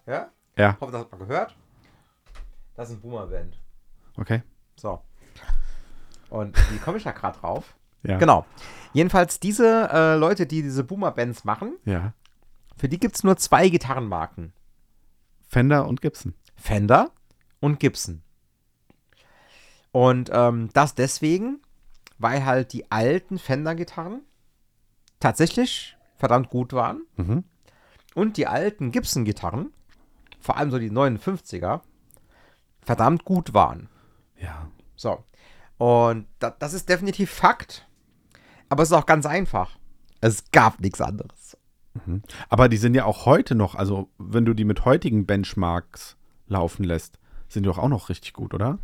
[0.05, 0.29] Ja?
[0.57, 1.55] Ja, Hoffe, das hat man gehört.
[2.75, 3.57] Das ist ein Boomer-Band.
[4.17, 4.41] okay.
[4.75, 5.01] So.
[6.29, 7.75] Und wie komme ich da gerade drauf?
[8.01, 8.17] Ja.
[8.17, 8.45] Genau.
[8.93, 12.13] Jedenfalls diese äh, Leute, die diese Boomer-Bands machen, Ja.
[12.77, 14.53] für die gibt es nur zwei Gitarrenmarken.
[15.49, 16.33] Fender und Gibson.
[16.55, 17.11] Fender
[17.59, 18.21] und Gibson.
[19.91, 21.59] Und ähm, das deswegen,
[22.19, 24.21] weil halt die alten Fender-Gitarren
[25.19, 27.43] tatsächlich verdammt gut waren Mhm.
[28.13, 29.71] und die alten Gibson-Gitarren,
[30.39, 31.81] vor allem so die 59er,
[32.81, 33.89] verdammt gut waren.
[34.37, 34.67] Ja.
[34.95, 35.23] So.
[35.77, 37.87] Und da, das ist definitiv Fakt.
[38.69, 39.77] Aber es ist auch ganz einfach.
[40.21, 41.57] Es gab nichts anderes.
[42.49, 46.17] Aber die sind ja auch heute noch, also wenn du die mit heutigen Benchmarks
[46.47, 48.77] laufen lässt, sind die doch auch noch richtig gut, oder?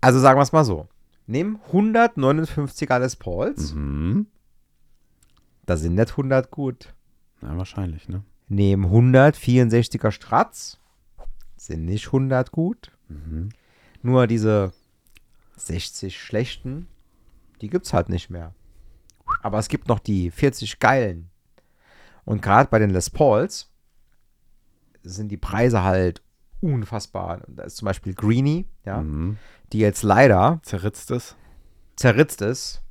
[0.00, 0.88] Also sagen wir es mal so.
[1.26, 3.74] Nimm 159er Les Pauls.
[3.74, 4.26] Mhm.
[5.66, 6.94] Da sind nicht 100 gut.
[7.40, 8.22] Ja, wahrscheinlich, ne?
[8.48, 10.78] Nehmen 164er Strats.
[11.56, 12.92] Sind nicht 100 gut.
[13.08, 13.48] Mhm.
[14.02, 14.72] Nur diese
[15.56, 16.88] 60 schlechten,
[17.60, 18.54] die gibt's halt nicht mehr.
[19.42, 21.30] Aber es gibt noch die 40 geilen.
[22.24, 23.70] Und gerade bei den Les Pauls
[25.02, 26.22] sind die Preise halt
[26.64, 27.42] unfassbar.
[27.48, 29.36] Da ist zum Beispiel Greenie, ja, Mhm.
[29.72, 31.36] die jetzt leider Zerritzt es.
[31.96, 32.82] zerritzt ist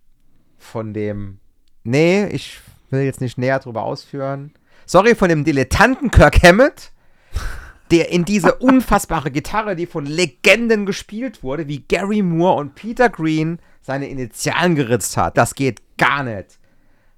[0.57, 1.39] von dem.
[1.83, 2.59] Nee, ich
[2.89, 4.53] will jetzt nicht näher drüber ausführen.
[4.85, 6.91] Sorry, von dem Dilettanten Kirk Hammett,
[7.91, 13.09] der in diese unfassbare Gitarre, die von Legenden gespielt wurde, wie Gary Moore und Peter
[13.09, 15.37] Green, seine Initialen geritzt hat.
[15.37, 16.59] Das geht gar nicht.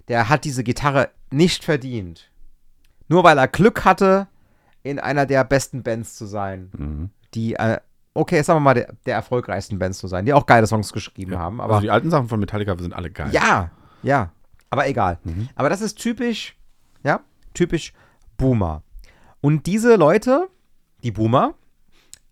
[0.07, 2.29] Der hat diese Gitarre nicht verdient.
[3.07, 4.27] Nur weil er Glück hatte,
[4.85, 7.09] in einer der besten Bands zu sein Mhm.
[7.33, 7.79] die, äh,
[8.13, 11.37] okay, sagen wir mal, der, der erfolgreichsten Bands zu sein, die auch geile Songs geschrieben
[11.37, 11.59] haben.
[11.59, 13.29] Aber also die alten Sachen von Metallica sind alle geil.
[13.31, 13.71] ja,
[14.03, 14.31] ja,
[14.69, 15.17] aber egal.
[15.23, 15.49] Mhm.
[15.55, 16.55] Aber das ist typisch,
[17.03, 17.19] ja,
[17.53, 17.93] typisch
[18.37, 18.83] Boomer.
[19.41, 20.47] Und diese Leute,
[21.03, 21.55] die Boomer,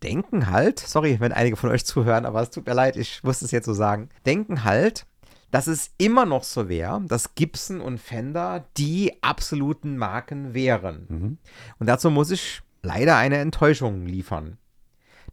[0.03, 3.41] denken halt, sorry, wenn einige von euch zuhören, aber es tut mir leid, ich muss
[3.41, 5.05] es jetzt so sagen, denken halt,
[5.53, 11.05] dass es immer noch so wäre, dass Gibson und Fender die absoluten Marken wären.
[11.07, 11.37] Mhm.
[11.77, 14.57] Und dazu muss ich leider eine Enttäuschung liefern.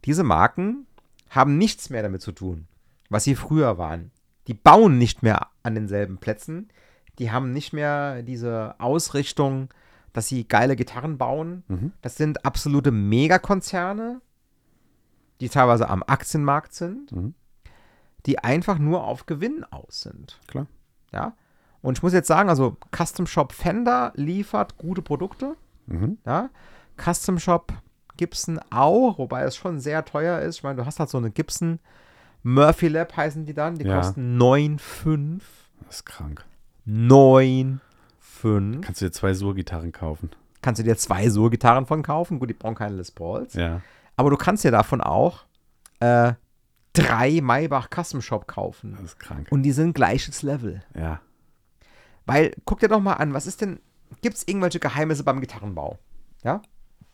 [0.05, 0.85] Diese Marken
[1.31, 2.67] haben nichts mehr damit zu tun,
[3.09, 4.11] was sie früher waren.
[4.45, 6.67] Die bauen nicht mehr an denselben Plätzen.
[7.17, 9.69] Die haben nicht mehr diese Ausrichtung,
[10.13, 11.63] dass sie geile Gitarren bauen.
[11.67, 11.93] Mhm.
[12.03, 14.21] Das sind absolute Megakonzerne,
[15.39, 17.33] die teilweise am Aktienmarkt sind, Mhm.
[18.25, 20.39] Die einfach nur auf Gewinn aus sind.
[20.47, 20.67] Klar.
[21.11, 21.33] Ja.
[21.81, 25.55] Und ich muss jetzt sagen, also Custom Shop Fender liefert gute Produkte.
[25.87, 26.17] Mhm.
[26.25, 26.49] Ja.
[26.97, 27.73] Custom Shop
[28.17, 30.57] Gibson auch, wobei es schon sehr teuer ist.
[30.57, 31.79] Ich meine, du hast halt so eine Gibson
[32.43, 33.97] Murphy Lab heißen die dann, die Ja.
[33.97, 35.41] kosten 9,5.
[35.85, 36.43] Das ist krank.
[36.87, 38.81] 9,5.
[38.81, 40.29] Kannst du dir zwei Sur-Gitarren kaufen.
[40.61, 42.39] Kannst du dir zwei Sur-Gitarren von kaufen.
[42.39, 43.53] Gut, die brauchen keine Les Pauls.
[43.53, 43.81] Ja.
[44.15, 45.45] Aber du kannst dir davon auch
[45.99, 46.33] äh,
[46.93, 48.93] drei Maybach Custom Shop kaufen.
[48.95, 49.47] Das ist krank.
[49.49, 50.81] Und die sind gleiches Level.
[50.97, 51.21] Ja.
[52.25, 53.79] Weil, guck dir doch mal an, was ist denn,
[54.21, 55.97] gibt es irgendwelche Geheimnisse beim Gitarrenbau?
[56.43, 56.61] Ja?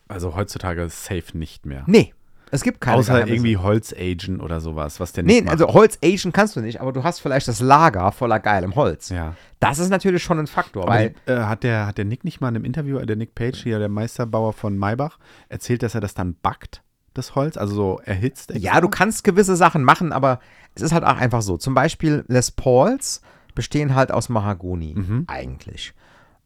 [0.07, 1.83] Also heutzutage safe nicht mehr.
[1.87, 2.13] Nee,
[2.51, 3.35] es gibt keine Außer Geheimnisse.
[3.35, 5.51] irgendwie Holzagen oder sowas, was der nicht Nee, macht.
[5.53, 9.09] also Holz Asian kannst du nicht, aber du hast vielleicht das Lager voller geilem Holz.
[9.09, 9.35] Ja.
[9.59, 12.39] Das ist natürlich schon ein Faktor, Aber weil äh, hat, der, hat der Nick nicht
[12.39, 15.17] mal in einem Interview, äh, der Nick Page, hier der Meisterbauer von Maybach,
[15.49, 16.83] erzählt, dass er das dann backt,
[17.17, 18.51] das Holz, also so erhitzt?
[18.51, 18.73] extra?
[18.75, 20.39] ja, du kannst gewisse Sachen machen, aber
[20.75, 21.57] es ist halt auch einfach so.
[21.57, 23.21] Zum Beispiel Les Pauls
[23.55, 25.23] bestehen halt aus Mahagoni, Mhm.
[25.27, 25.93] eigentlich.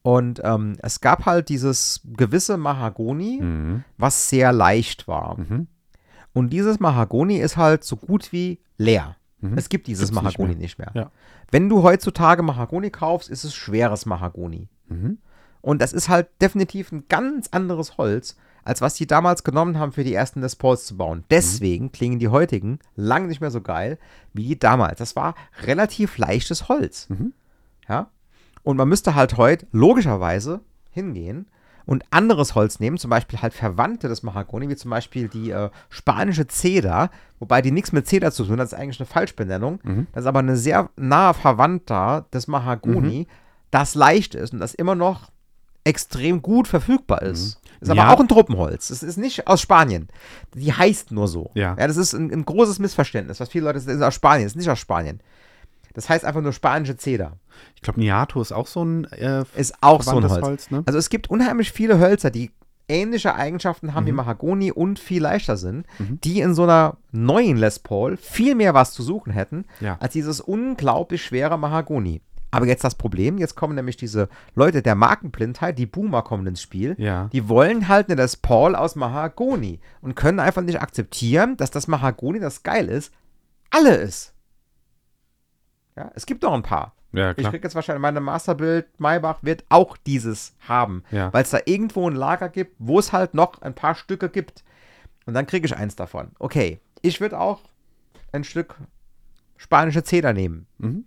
[0.03, 3.83] Und ähm, es gab halt dieses gewisse Mahagoni, Mhm.
[3.97, 5.37] was sehr leicht war.
[5.39, 5.67] Mhm.
[6.33, 9.17] Und dieses Mahagoni ist halt so gut wie leer.
[9.41, 9.57] Mhm.
[9.57, 10.57] Es gibt dieses Gibt's nicht Mahagoni mehr.
[10.61, 10.91] nicht mehr.
[10.93, 11.11] Ja.
[11.51, 14.69] Wenn du heutzutage Mahagoni kaufst, ist es schweres Mahagoni.
[14.87, 15.17] Mhm.
[15.59, 19.91] Und das ist halt definitiv ein ganz anderes Holz, als was die damals genommen haben,
[19.91, 21.23] für die ersten Les Pauls zu bauen.
[21.29, 23.97] Deswegen klingen die heutigen lang nicht mehr so geil
[24.33, 24.99] wie die damals.
[24.99, 27.09] Das war relativ leichtes Holz.
[27.09, 27.33] Mhm.
[27.87, 28.09] Ja.
[28.63, 31.47] Und man müsste halt heute logischerweise hingehen
[31.85, 35.69] und anderes Holz nehmen, zum Beispiel halt Verwandte des Mahagoni, wie zum Beispiel die äh,
[35.89, 37.09] spanische Zeder,
[37.39, 39.79] wobei die nichts mit Zeder zu tun hat, das ist eigentlich eine Falschbenennung.
[39.83, 40.07] Mhm.
[40.13, 43.27] Das ist aber eine sehr nahe Verwandter des Mahagoni,
[43.71, 45.31] das leicht ist und das immer noch
[45.83, 47.59] extrem gut verfügbar ist.
[47.79, 48.13] Ist aber Ja.
[48.13, 48.89] auch ein Truppenholz.
[48.91, 50.07] Es ist nicht aus Spanien.
[50.53, 51.49] Die heißt nur so.
[51.55, 51.75] Ja.
[51.75, 54.57] das ist ein, ein großes Missverständnis, was viele Leute, das ist aus Spanien, das ist
[54.57, 55.21] nicht aus Spanien.
[55.93, 57.33] Das heißt einfach nur spanische Zeder.
[57.75, 60.41] Ich glaube, Niato ist auch so ein äh, Ist auch so ein Holz.
[60.45, 60.83] Holz, ne?
[60.85, 62.51] Also es gibt unheimlich viele Hölzer, die
[62.87, 64.17] ähnliche Eigenschaften haben wie Mhm.
[64.17, 66.19] Mahagoni und viel leichter sind, Mhm.
[66.23, 69.97] die in so einer neuen Les Paul viel mehr was zu suchen hätten, Ja.
[69.99, 72.21] als dieses unglaublich schwere Mahagoni.
[72.51, 76.61] Aber jetzt das Problem, jetzt kommen nämlich diese Leute der Markenblindheit, die Boomer kommen ins
[76.61, 76.95] Spiel.
[76.97, 77.29] Ja.
[77.31, 81.87] Die wollen halt eine Les Paul aus Mahagoni und können einfach nicht akzeptieren, dass das
[81.87, 83.13] Mahagoni, das geil ist,
[83.69, 84.33] alle ist.
[85.95, 86.93] Ja, es gibt noch ein paar.
[87.13, 87.51] Ja, Ich klar.
[87.51, 91.31] krieg jetzt wahrscheinlich meine Masterbild Maybach wird auch dieses haben, Ja.
[91.33, 94.63] weil es da irgendwo ein Lager gibt, wo es halt noch ein paar Stücke gibt.
[95.25, 96.31] Und dann kriege ich eins davon.
[96.39, 97.59] Okay, ich würde auch
[98.31, 98.75] ein Stück
[99.57, 100.67] spanische Zeder nehmen.
[100.77, 101.05] Mhm.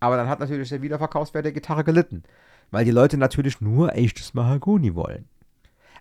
[0.00, 2.22] Aber dann hat natürlich der Wiederverkaufswert der Gitarre gelitten,
[2.70, 5.28] weil die Leute natürlich nur echtes Mahagoni wollen.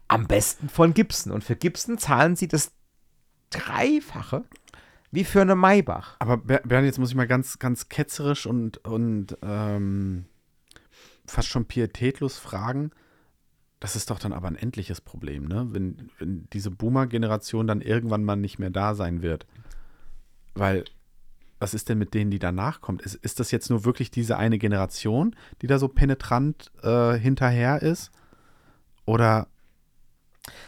[0.08, 1.32] Am besten von Gibson.
[1.32, 2.72] Und für Gibson zahlen sie das
[3.50, 4.44] Dreifache
[5.12, 6.18] wie für eine Maybach.
[6.20, 10.26] Aber Ber- Bernd, jetzt muss ich mal ganz, ganz ketzerisch und, und ähm,
[11.26, 12.92] fast schon pietätlos fragen.
[13.80, 15.68] Das ist doch dann aber ein endliches Problem, ne?
[15.72, 19.46] Wenn, wenn diese Boomer-Generation dann irgendwann mal nicht mehr da sein wird.
[20.54, 20.86] Weil,
[21.60, 23.02] was ist denn mit denen, die danach kommt?
[23.02, 27.82] Ist, ist das jetzt nur wirklich diese eine Generation, die da so penetrant äh, hinterher
[27.82, 28.12] ist?
[29.06, 29.48] Oder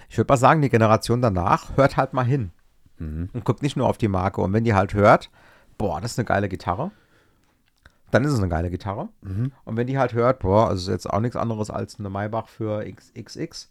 [0.09, 2.51] Ich würde mal sagen, die Generation danach hört halt mal hin.
[2.99, 3.29] Mhm.
[3.31, 4.41] und guckt nicht nur auf die Marke.
[4.41, 5.29] Und wenn die halt hört,
[5.77, 6.89] boah, das ist eine geile Gitarre,
[8.09, 9.09] dann ist es eine geile Gitarre.
[9.21, 9.51] Mhm.
[9.65, 12.47] Und wenn die halt hört, boah, das ist jetzt auch nichts anderes als eine Maybach
[12.47, 13.69] für XXX,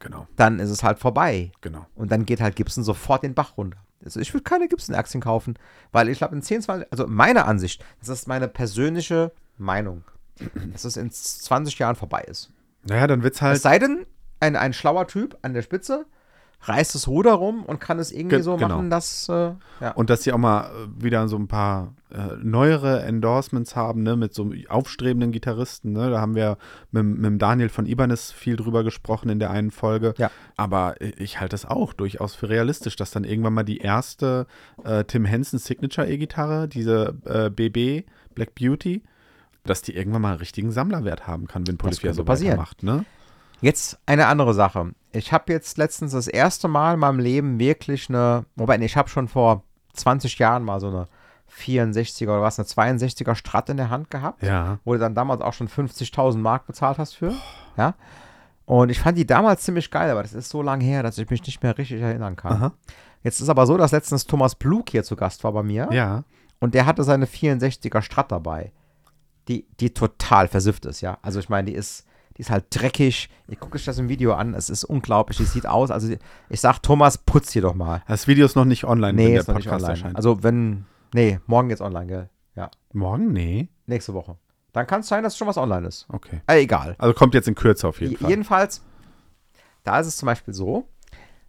[0.00, 1.50] Genau, dann ist es halt vorbei.
[1.60, 1.86] genau.
[1.94, 3.78] Und dann geht halt Gibson sofort den Bach runter.
[4.04, 5.58] Also ich würde keine Gibson-Aktien kaufen,
[5.92, 10.04] weil ich glaube in 10, 20, also meine Ansicht, das ist meine persönliche Meinung,
[10.72, 12.50] dass es in 20 Jahren vorbei ist.
[12.86, 13.56] Naja, dann wird's halt.
[13.56, 14.06] Es sei denn,
[14.40, 16.06] ein, ein schlauer Typ an der Spitze
[16.66, 18.68] reißt das Ruder rum und kann es irgendwie Ge- so genau.
[18.76, 19.92] machen, dass, äh, ja.
[19.94, 24.16] Und dass sie auch mal äh, wieder so ein paar äh, neuere Endorsements haben, ne,
[24.16, 25.92] mit so aufstrebenden Gitarristen.
[25.92, 26.10] Ne?
[26.10, 26.56] Da haben wir
[26.90, 30.14] mit, mit dem Daniel von Ibanez viel drüber gesprochen in der einen Folge.
[30.16, 30.30] Ja.
[30.56, 34.46] Aber äh, ich halte es auch durchaus für realistisch, dass dann irgendwann mal die erste
[34.84, 39.02] äh, Tim Henson Signature E-Gitarre, diese äh, BB Black Beauty,
[39.64, 42.52] dass die irgendwann mal einen richtigen Sammlerwert haben kann, wenn Polyphia so passieren.
[42.52, 42.82] weitermacht.
[42.82, 43.04] Ne?
[43.60, 44.92] Jetzt eine andere Sache.
[45.14, 49.08] Ich habe jetzt letztens das erste Mal in meinem Leben wirklich eine, wobei ich habe
[49.08, 49.62] schon vor
[49.94, 51.08] 20 Jahren mal so eine
[51.56, 54.78] 64er oder was, eine 62er Strat in der Hand gehabt, Ja.
[54.84, 57.32] wo du dann damals auch schon 50.000 Mark bezahlt hast für.
[57.76, 57.94] Ja.
[58.66, 61.28] Und ich fand die damals ziemlich geil, aber das ist so lange her, dass ich
[61.30, 62.52] mich nicht mehr richtig erinnern kann.
[62.54, 62.72] Aha.
[63.22, 66.24] Jetzt ist aber so, dass letztens Thomas Blug hier zu Gast war bei mir Ja.
[66.60, 68.72] und der hatte seine 64er Strat dabei,
[69.48, 71.18] die, die total versifft ist, ja.
[71.22, 72.04] Also ich meine, die ist,
[72.36, 73.28] die ist halt dreckig.
[73.48, 75.90] Ihr guckt euch das im Video an, es ist unglaublich, die sieht aus.
[75.90, 76.14] Also
[76.48, 78.02] ich sag, Thomas, putz hier doch mal.
[78.08, 79.90] Das Video ist noch nicht online, Nee, wenn der ist noch nicht online.
[79.90, 80.16] erscheint.
[80.16, 82.30] Also wenn, nee, morgen geht's online, gell?
[82.56, 83.32] Ja, Morgen?
[83.32, 83.68] Nee.
[83.86, 84.36] nächste Woche.
[84.72, 86.06] Dann kann es sein, dass schon was online ist.
[86.08, 86.40] Okay.
[86.48, 86.96] Äh, egal.
[86.98, 88.30] Also kommt jetzt in Kürze auf jeden J- Fall.
[88.30, 88.82] Jedenfalls,
[89.84, 90.88] da ist es zum Beispiel so,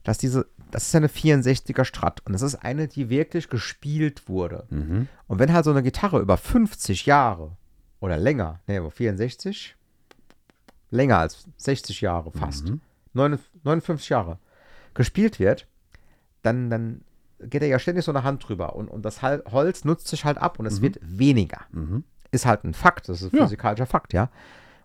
[0.03, 4.27] dass diese, das ist ja eine 64er Strat und das ist eine, die wirklich gespielt
[4.29, 4.65] wurde.
[4.69, 5.07] Mhm.
[5.27, 7.57] Und wenn halt so eine Gitarre über 50 Jahre
[7.99, 9.75] oder länger, nee, aber 64,
[10.95, 12.81] länger als 60 Jahre fast, Mhm.
[13.13, 14.39] 9 59 Jahre,
[14.93, 15.67] gespielt wird,
[16.41, 17.01] dann, dann
[17.39, 20.37] geht er ja ständig so eine Hand drüber und, und das Holz nutzt sich halt
[20.37, 21.61] ab und es wird weniger.
[21.71, 22.03] Mhm.
[22.31, 23.43] Ist halt ein Fakt, das ist ein Ja.
[23.43, 24.29] physikalischer Fakt, ja.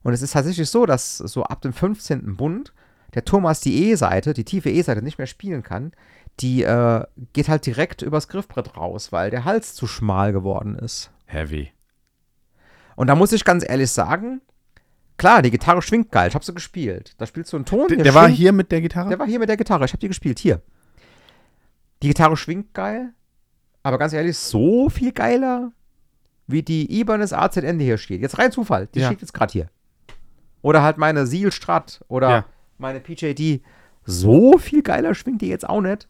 [0.03, 2.37] Und es ist tatsächlich so, dass so ab dem 15.
[2.37, 2.73] Bund
[3.15, 5.93] der Thomas die E-Seite, die tiefe E-Seite nicht mehr spielen kann.
[6.41, 11.11] Die äh, geht halt direkt übers Griffbrett raus, weil der Hals zu schmal geworden ist.
[11.27, 11.73] Heavy.
[12.97, 14.41] Und da muss ich ganz ehrlich sagen,
[15.21, 16.29] klar, die Gitarre schwingt geil.
[16.29, 17.15] Ich habe sie gespielt.
[17.19, 17.87] Da spielst du einen Ton.
[17.89, 19.11] Der, der war hier mit der Gitarre?
[19.11, 19.85] Der war hier mit der Gitarre.
[19.85, 20.39] Ich habe die gespielt.
[20.39, 20.63] Hier.
[22.03, 23.13] Die Gitarre schwingt geil.
[23.83, 25.73] Aber ganz ehrlich, so viel geiler,
[26.47, 28.21] wie die Ibanez AZN, die hier steht.
[28.23, 28.89] Jetzt rein Zufall.
[28.95, 29.07] Die Ja.
[29.07, 29.69] steht jetzt gerade hier.
[30.63, 32.45] Oder halt meine Seal Strat oder Ja.
[32.79, 33.63] meine PJD.
[34.05, 36.09] So viel geiler schwingt die jetzt auch nicht.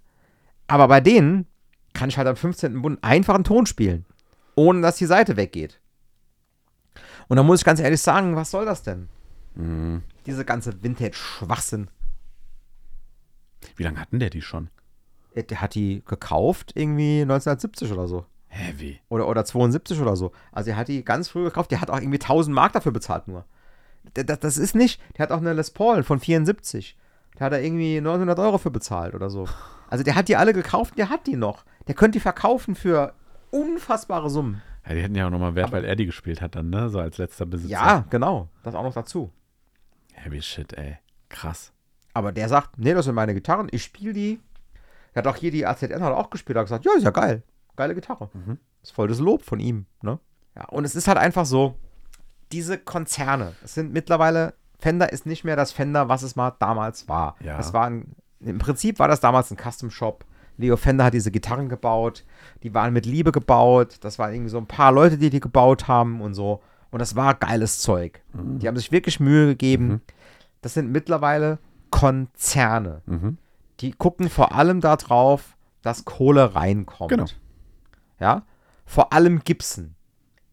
[0.68, 1.46] Aber bei denen
[1.92, 2.80] kann ich halt am 15.
[2.82, 4.06] Bund einfach einen Ton spielen.
[4.54, 5.80] Ohne dass die Seite weggeht.
[7.30, 9.08] Und da muss ich ganz ehrlich sagen, was soll das denn?
[9.54, 10.02] Mhm.
[10.26, 11.86] Diese ganze Vintage-Schwachsinn.
[13.76, 14.68] Wie lange hatten der die schon?
[15.36, 18.26] Äh, Der hat die gekauft irgendwie 1970 oder so.
[18.48, 18.98] Heavy.
[19.08, 20.32] Oder, oder 72 oder so.
[20.50, 21.70] Also er hat die ganz früh gekauft.
[21.70, 23.44] Der hat auch irgendwie 1000 Mark dafür bezahlt nur.
[24.14, 25.00] Das, das ist nicht.
[25.16, 26.96] Der hat auch eine Les Paul von 74.
[27.36, 29.46] Da hat er irgendwie 900 Euro für bezahlt oder so.
[29.88, 30.98] Also der hat die alle gekauft.
[30.98, 31.64] Der hat die noch.
[31.86, 33.14] Der könnte die verkaufen für
[33.52, 34.62] unfassbare Summen.
[34.90, 36.88] Ja, die hätten ja auch nochmal Wert, weil er die gespielt hat dann, ne?
[36.88, 37.70] So als letzter Besitzer.
[37.70, 38.48] Ja, genau.
[38.64, 39.30] Das auch noch dazu.
[40.14, 40.98] Heavy shit, ey.
[41.28, 41.72] Krass.
[42.12, 43.68] Aber der sagt, nee, das sind meine Gitarren.
[43.70, 44.40] Ich spiele die.
[45.12, 46.58] Er hat auch hier die AZN hat auch gespielt.
[46.58, 47.44] Hat gesagt, ja, ist ja geil.
[47.76, 48.30] Geile Gitarre.
[48.32, 48.58] Mhm.
[48.80, 49.86] Das ist voll das Lob von ihm.
[50.02, 50.18] Ne?
[50.56, 51.76] Ja, und es ist halt einfach so,
[52.50, 57.08] diese Konzerne, es sind mittlerweile, Fender ist nicht mehr das Fender, was es mal damals
[57.08, 57.36] war.
[57.44, 57.56] Ja.
[57.56, 60.24] Das war ein, Im Prinzip war das damals ein Custom Shop.
[60.56, 62.24] Leo Fender hat diese Gitarren gebaut.
[62.62, 63.98] Die waren mit Liebe gebaut.
[64.00, 66.60] Das waren irgendwie so ein paar Leute, die die gebaut haben und so.
[66.90, 68.20] Und das war geiles Zeug.
[68.34, 70.02] Die haben sich wirklich Mühe gegeben.
[70.60, 71.58] Das sind mittlerweile
[71.90, 73.02] Konzerne.
[73.06, 73.38] Mhm.
[73.80, 77.10] Die gucken vor allem darauf, dass Kohle reinkommt.
[77.10, 77.26] Genau.
[78.18, 78.42] Ja,
[78.84, 79.94] vor allem Gibson.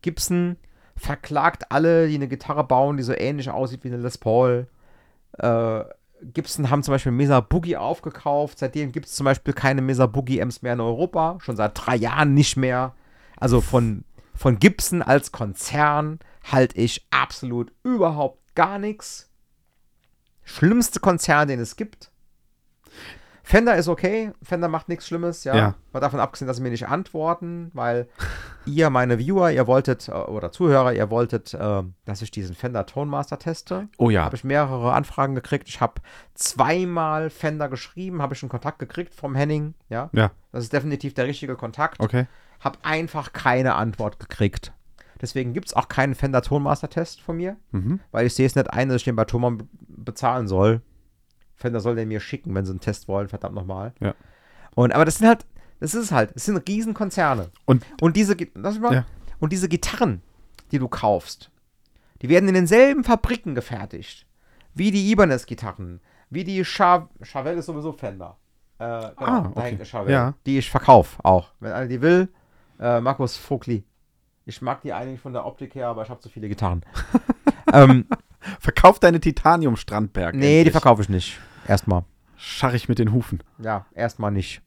[0.01, 0.57] Gibson
[0.95, 4.67] verklagt alle, die eine Gitarre bauen, die so ähnlich aussieht wie eine Les Paul.
[5.33, 5.83] Äh,
[6.21, 8.59] Gibson haben zum Beispiel Mesa Boogie aufgekauft.
[8.59, 11.37] Seitdem gibt es zum Beispiel keine Mesa Boogie Amps mehr in Europa.
[11.41, 12.95] Schon seit drei Jahren nicht mehr.
[13.35, 14.03] Also von,
[14.33, 19.29] von Gibson als Konzern halte ich absolut überhaupt gar nichts.
[20.43, 22.11] Schlimmste Konzern, den es gibt.
[23.49, 24.33] Fender ist okay.
[24.43, 25.55] Fender macht nichts Schlimmes, ja.
[25.55, 25.75] Ja.
[25.93, 28.09] Mal davon abgesehen, dass sie mir nicht antworten, weil
[28.65, 32.85] ihr, meine Viewer, ihr wolltet, äh, oder Zuhörer, ihr wolltet, äh, dass ich diesen Fender
[32.85, 33.87] Tone Master teste.
[33.97, 34.25] Oh ja.
[34.25, 35.69] Habe ich mehrere Anfragen gekriegt.
[35.69, 36.01] Ich habe
[36.33, 40.09] zweimal Fender geschrieben, habe ich einen Kontakt gekriegt vom Henning, ja.
[40.13, 40.31] Ja.
[40.51, 41.99] Das ist definitiv der richtige Kontakt.
[41.99, 42.27] Okay.
[42.59, 44.73] Habe einfach keine Antwort gekriegt.
[45.21, 47.99] Deswegen gibt es auch keinen Fender Tonmaster Test von mir, Mhm.
[48.11, 50.81] weil ich sehe es nicht ein, dass ich den bei Thomann be- bezahlen soll.
[51.57, 53.93] Fender soll den mir schicken, wenn sie einen Test wollen, verdammt nochmal.
[53.99, 54.13] Ja.
[54.75, 55.45] Und, aber das sind halt,
[55.79, 57.49] das ist halt, das sind Riesenkonzerne.
[57.65, 58.35] Und Und diese,
[58.79, 59.05] mal, Ja.
[59.39, 60.21] und diese Gitarren,
[60.71, 61.51] die du kaufst,
[62.21, 64.25] die werden in denselben Fabriken gefertigt,
[64.73, 65.99] wie die Ibanez-Gitarren,
[66.29, 68.37] wie die Cha Chavelle ist sowieso Fender.
[68.79, 69.83] Äh, genau, Ah, okay.
[69.85, 70.33] Chavelle, Ja.
[70.45, 71.49] die ich verkaufe auch.
[71.59, 72.29] Wenn einer die will,
[72.79, 73.83] äh, Markus Vogli.
[74.45, 76.83] Ich mag die eigentlich von der Optik her, aber ich habe zu viele Gitarren.
[77.73, 78.05] ähm,
[78.59, 80.35] verkauf deine Titanium-Strandberg.
[80.35, 80.71] nee, die endlich.
[80.71, 81.39] verkaufe ich nicht.
[81.67, 82.03] Erstmal.
[82.37, 83.41] Scharrig mit den Hufen.
[83.59, 84.61] Ja, erstmal nicht.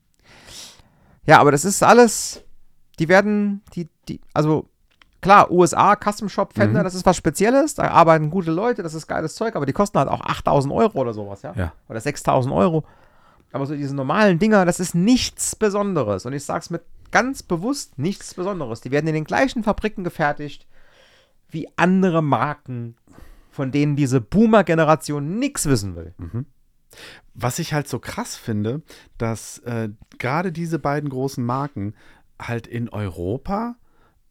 [1.24, 2.42] Ja, aber das ist alles,
[2.98, 4.68] die werden, die, die, also
[5.20, 6.84] klar, USA, Custom Shop, Fender, Mhm.
[6.84, 9.98] das ist was Spezielles, da arbeiten gute Leute, das ist geiles Zeug, aber die kosten
[9.98, 11.52] halt auch 8000 Euro oder sowas, ja?
[11.56, 11.72] Ja.
[11.88, 12.84] Oder 6000 Euro.
[13.52, 16.24] Aber so diese normalen Dinger, das ist nichts Besonderes.
[16.24, 18.80] Und ich sag's mit ganz bewusst nichts Besonderes.
[18.80, 20.66] Die werden in den gleichen Fabriken gefertigt
[21.48, 22.96] wie andere Marken,
[23.50, 26.14] von denen diese Boomer-Generation nichts wissen will.
[27.34, 28.82] Was ich halt so krass finde,
[29.18, 31.94] dass äh, gerade diese beiden großen Marken
[32.40, 33.76] halt in Europa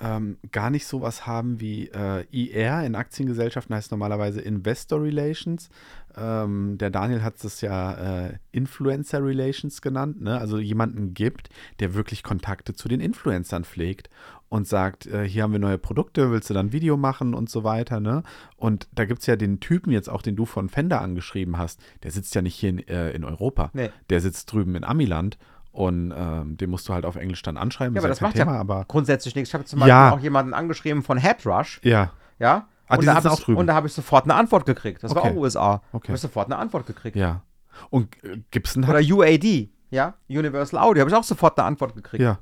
[0.01, 5.69] ähm, gar nicht sowas haben wie äh, IR in Aktiengesellschaften, heißt normalerweise Investor Relations.
[6.17, 10.39] Ähm, der Daniel hat es ja äh, Influencer Relations genannt, ne?
[10.39, 14.09] also jemanden gibt, der wirklich Kontakte zu den Influencern pflegt
[14.49, 17.49] und sagt, äh, hier haben wir neue Produkte, willst du dann ein Video machen und
[17.49, 17.99] so weiter.
[17.99, 18.23] Ne?
[18.57, 21.79] Und da gibt es ja den Typen jetzt auch, den du von Fender angeschrieben hast,
[22.03, 23.89] der sitzt ja nicht hier in, äh, in Europa, Nee.
[24.09, 25.37] der sitzt drüben in Amiland.
[25.79, 27.95] Und ähm, den musst du halt auf Englisch dann anschreiben.
[27.95, 29.49] Ja, aber das macht Thema, ja aber grundsätzlich nichts.
[29.49, 29.85] Ich habe zum Ja.
[30.09, 32.67] Beispiel auch jemanden angeschrieben von Headrush, ja, ja.
[32.87, 33.57] Ah, und, die da hab auch ich, drüben.
[33.59, 35.01] und da habe ich sofort eine Antwort gekriegt.
[35.03, 35.31] Das war Okay.
[35.31, 35.81] auch USA.
[35.93, 36.07] Okay.
[36.09, 37.15] Habe ich sofort eine Antwort gekriegt.
[37.15, 37.43] ja.
[37.91, 40.15] Und äh, Gibson hat Oder UAD, ja.
[40.27, 42.21] Universal Audio, habe ich auch sofort eine Antwort gekriegt.
[42.21, 42.39] ja.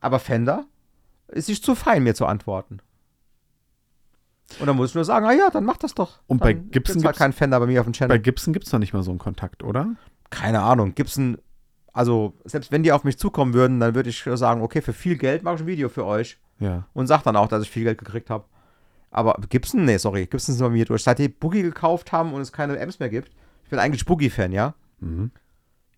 [0.00, 0.64] Aber Fender
[1.26, 2.78] ist sich zu fein, mir zu antworten.
[4.60, 6.20] Und dann muss ich nur sagen, ah ja, dann mach das doch.
[6.28, 8.18] Und dann bei Gibson gibt's halt gibt's- keinen Fender bei mir auf dem Bei Channel.
[8.20, 9.88] Gibson gibt es noch nicht mal so einen Kontakt, oder?
[10.30, 10.94] Keine Ahnung.
[10.94, 11.38] Gibson,
[11.98, 15.18] also selbst wenn die auf mich zukommen würden, dann würde ich sagen, okay, für viel
[15.18, 16.38] Geld mache ich ein Video für euch.
[16.60, 16.86] Ja.
[16.94, 18.44] Und sag dann auch, dass ich viel Geld gekriegt habe.
[19.10, 21.02] Aber Gibson, nee, sorry, Gibson sind bei mir durch.
[21.02, 23.32] Seit die Boogie gekauft haben und es keine Amps mehr gibt.
[23.64, 24.74] Ich bin eigentlich Boogie-Fan, ja.
[25.00, 25.32] Mhm.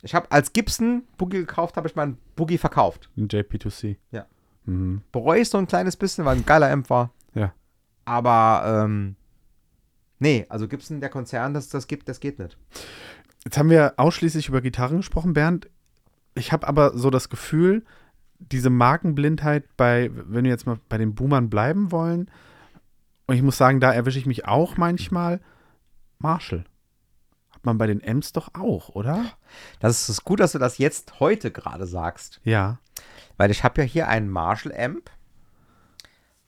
[0.01, 3.11] Ich habe als Gibson Boogie gekauft, habe ich meinen Boogie verkauft.
[3.19, 3.97] Ein JP2C.
[4.11, 4.25] Ja.
[4.65, 5.03] Mhm.
[5.13, 7.13] Bereue ich so ein kleines bisschen, weil ein geiler Amp war.
[7.35, 7.53] Ja.
[8.07, 9.17] Aber, ähm,
[10.19, 12.57] nee, also Gibson, der Konzern, das, das gibt, das geht nicht.
[13.45, 15.69] Jetzt haben wir ausschließlich über Gitarren gesprochen, Bernd.
[16.35, 17.85] Ich habe aber so das Gefühl,
[18.39, 22.31] diese Markenblindheit bei, wenn wir jetzt mal bei den Boomern bleiben wollen,
[23.26, 25.41] und ich muss sagen, da erwische ich mich auch manchmal,
[26.18, 26.64] Marshall.
[27.51, 29.24] Hat man bei den Amps doch auch, oder?
[29.78, 32.41] Das ist gut, dass du das jetzt heute gerade sagst.
[32.43, 32.78] Ja.
[33.37, 35.11] Weil ich habe ja hier einen Marshall Amp.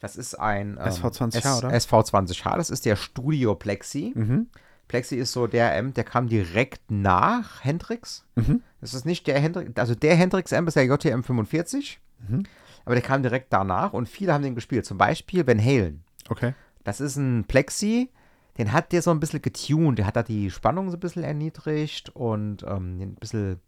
[0.01, 1.69] Das ist ein ähm, SV20H, oder?
[1.69, 4.13] SV20H, das ist der Studio Plexi.
[4.17, 4.49] Mhm.
[4.89, 8.25] Plexi ist so der Amp, der kam direkt nach Hendrix.
[8.35, 8.63] Mhm.
[8.81, 12.45] Das ist nicht der Hendrix, also der Hendrix Amp ist der JTM 45, Mhm.
[12.85, 14.85] aber der kam direkt danach und viele haben den gespielt.
[14.87, 16.05] Zum Beispiel Van Halen.
[16.29, 16.55] Okay.
[16.85, 18.11] Das ist ein Plexi,
[18.59, 19.99] den hat der so ein bisschen getuned.
[19.99, 23.61] Der hat da die Spannung so ein bisschen erniedrigt und ähm, den ein bisschen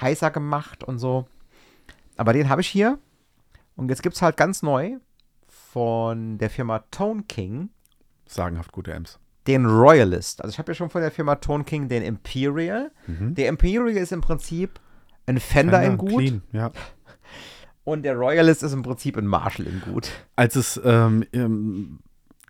[0.00, 1.26] heißer gemacht und so.
[2.16, 2.98] Aber den habe ich hier.
[3.76, 4.96] Und jetzt gibt es halt ganz neu
[5.46, 7.70] von der Firma Tone King
[8.26, 9.18] Sagenhaft gute Amps.
[9.48, 10.42] Den Royalist.
[10.42, 12.92] Also ich habe ja schon von der Firma Tone King den Imperial.
[13.06, 13.34] Mhm.
[13.34, 14.78] Der Imperial ist im Prinzip
[15.26, 16.70] ein Fender, in gut Clean, ja.
[17.84, 20.10] und der Royalist ist im Prinzip ein Marshall in gut.
[20.36, 22.00] als es ähm, ähm,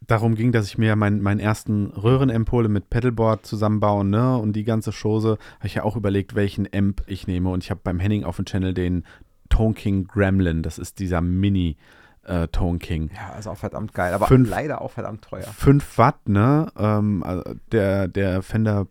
[0.07, 4.55] darum ging, dass ich mir meinen meinen ersten Röhrenamp hole mit Pedalboard zusammenbauen, ne, und
[4.55, 7.51] die ganze Chose, habe ich ja auch überlegt, welchen Amp ich nehme.
[7.51, 9.05] Und ich habe beim Henning auf dem Channel den
[9.49, 11.77] Tone King Gremlin, das ist dieser Mini
[12.29, 13.11] äh, Tone King.
[13.15, 15.43] Ja, ist auch verdammt geil, aber Fünf- leider auch verdammt teuer.
[15.45, 16.71] 5 Watt, ne?
[16.79, 18.87] Ähm, also der, der Fender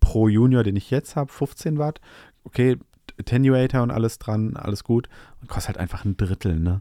[0.00, 2.00] Pro Junior, den ich jetzt habe, 15 Watt.
[2.44, 2.78] Okay,
[3.18, 5.08] Attenuator und alles dran, alles gut.
[5.40, 6.80] Und kostet halt einfach ein Drittel, ne?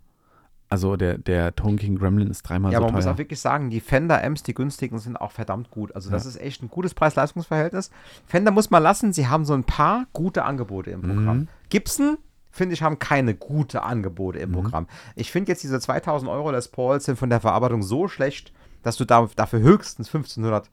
[0.67, 3.13] Also der, der Tone King Gremlin ist dreimal Ja, so man muss teuer.
[3.13, 5.93] auch wirklich sagen, die Fender-Amps, die günstigen, sind auch verdammt gut.
[5.95, 7.91] Also das ist echt ein gutes Preis-Leistungs-Verhältnis.
[8.25, 11.37] Fender muss man lassen, sie haben so ein paar gute Angebote im Programm.
[11.37, 11.47] Mhm.
[11.69, 12.17] Gibson,
[12.55, 14.87] finde ich, haben keine gute Angebote im Programm.
[15.15, 18.95] Ich finde jetzt diese 2000 Euro Les Pauls sind von der Verarbeitung so schlecht, dass
[18.95, 20.69] du da, dafür höchstens 1500,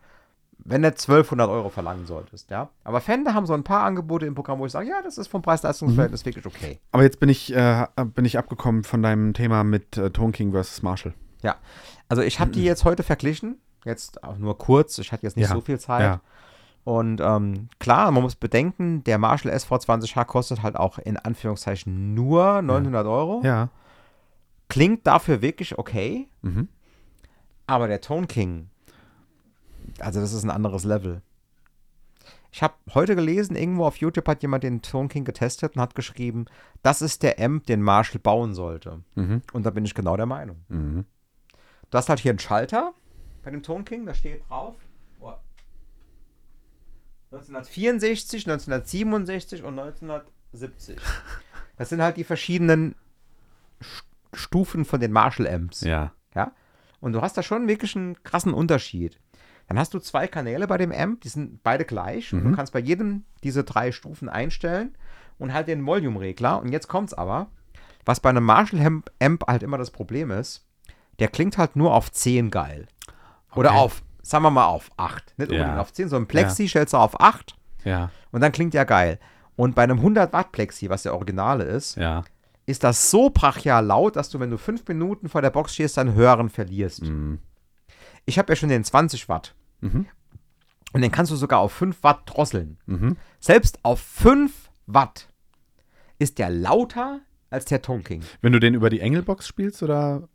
[0.64, 2.68] wenn nicht 1200 Euro verlangen solltest, ja.
[2.85, 5.26] Aber Fender haben so ein paar Angebote im Programm, wo ich sage, ja, das ist
[5.26, 6.78] vom Preis-Leistungs-Verhältnis wirklich okay.
[6.93, 10.53] Aber jetzt bin ich, äh, bin ich abgekommen von deinem Thema mit äh, Tone King
[10.53, 11.14] versus Marshall.
[11.43, 11.57] Ja,
[12.09, 15.49] also ich habe die jetzt heute verglichen, jetzt auch nur kurz, ich hatte jetzt nicht
[15.49, 16.03] Ja, so viel Zeit.
[16.03, 16.20] ja.
[16.85, 22.61] Und ähm, klar, man muss bedenken, der Marshall SV20H kostet halt auch in Anführungszeichen nur
[22.62, 23.41] 900 Euro.
[23.45, 23.68] Ja.
[24.68, 26.68] Klingt dafür wirklich okay, Mhm.
[27.66, 28.68] aber der Tone King,
[30.01, 31.22] also das ist ein anderes Level.
[32.51, 35.95] Ich habe heute gelesen, irgendwo auf YouTube hat jemand den Tone King getestet und hat
[35.95, 36.47] geschrieben,
[36.83, 39.03] das ist der Amp, den Marshall bauen sollte.
[39.14, 39.43] Mhm.
[39.53, 40.57] Und da bin ich genau der Meinung.
[40.68, 41.05] Mhm.
[41.91, 42.93] Du hast halt hier einen Schalter
[43.43, 44.74] bei dem Tone King, da steht drauf.
[47.33, 50.99] Oh, 1964, 1967 und 1970.
[51.76, 52.95] Das sind halt die verschiedenen
[53.83, 54.05] St-
[54.35, 55.80] Stufen von den Marshall Amps.
[55.83, 56.12] Ja.
[56.35, 56.53] Ja?
[57.01, 59.18] Und du hast da schon wirklich einen krassen Unterschied.
[59.68, 62.33] Dann hast du zwei Kanäle bei dem Amp, die sind beide gleich.
[62.33, 64.95] Und du kannst bei jedem diese drei Stufen einstellen
[65.39, 66.61] und halt den Volume-Regler.
[66.61, 67.49] Und jetzt kommt's aber,
[68.05, 70.66] was bei einem Marshall-Amp Amp halt immer das Problem ist,
[71.20, 72.87] der klingt halt nur auf 10 geil.
[73.55, 73.78] Oder Okay.
[73.78, 75.35] auf, sagen wir mal auf 8.
[75.39, 75.59] Nicht Ja.
[75.59, 78.11] unbedingt auf 10, so ein Plexi stellst du auf 8 Ja.
[78.31, 79.18] und dann klingt der geil.
[79.57, 82.25] Und bei einem 100 Watt Plexi, was der Originale ist, Ja.
[82.66, 85.97] ist das so brachial laut, dass du, wenn du fünf Minuten vor der Box stehst,
[85.97, 87.03] dein Hören verlierst.
[87.03, 87.39] Mhm.
[88.25, 89.55] Ich habe ja schon den 20 Watt.
[89.81, 90.07] Mhm.
[90.93, 92.79] Und den kannst du sogar auf 5 Watt drosseln.
[92.87, 93.16] Mhm.
[93.41, 95.29] Selbst auf 5 Watt
[96.18, 97.20] ist der lauter
[97.51, 98.23] als der Tone King.
[98.41, 100.29] Wenn du den über die Engelbox spielst oder?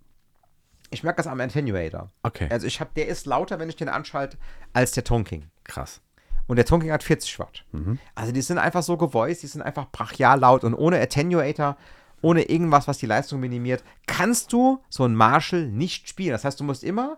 [0.90, 2.12] Ich merke das am Attenuator.
[2.24, 4.38] Okay, Also ich habe, der ist lauter, wenn ich den anschalte,
[4.74, 5.46] als der Tone King.
[5.64, 6.02] krass.
[6.48, 7.66] Und der Tone King hat 40 Watt.
[7.74, 8.00] Mhm.
[8.16, 11.76] Also die sind einfach so gevoiced, die sind einfach brachial laut und ohne Attenuator,
[12.22, 16.32] ohne irgendwas, was die Leistung minimiert, kannst du so einen Marshall nicht spielen.
[16.32, 17.18] Das heißt, du musst immer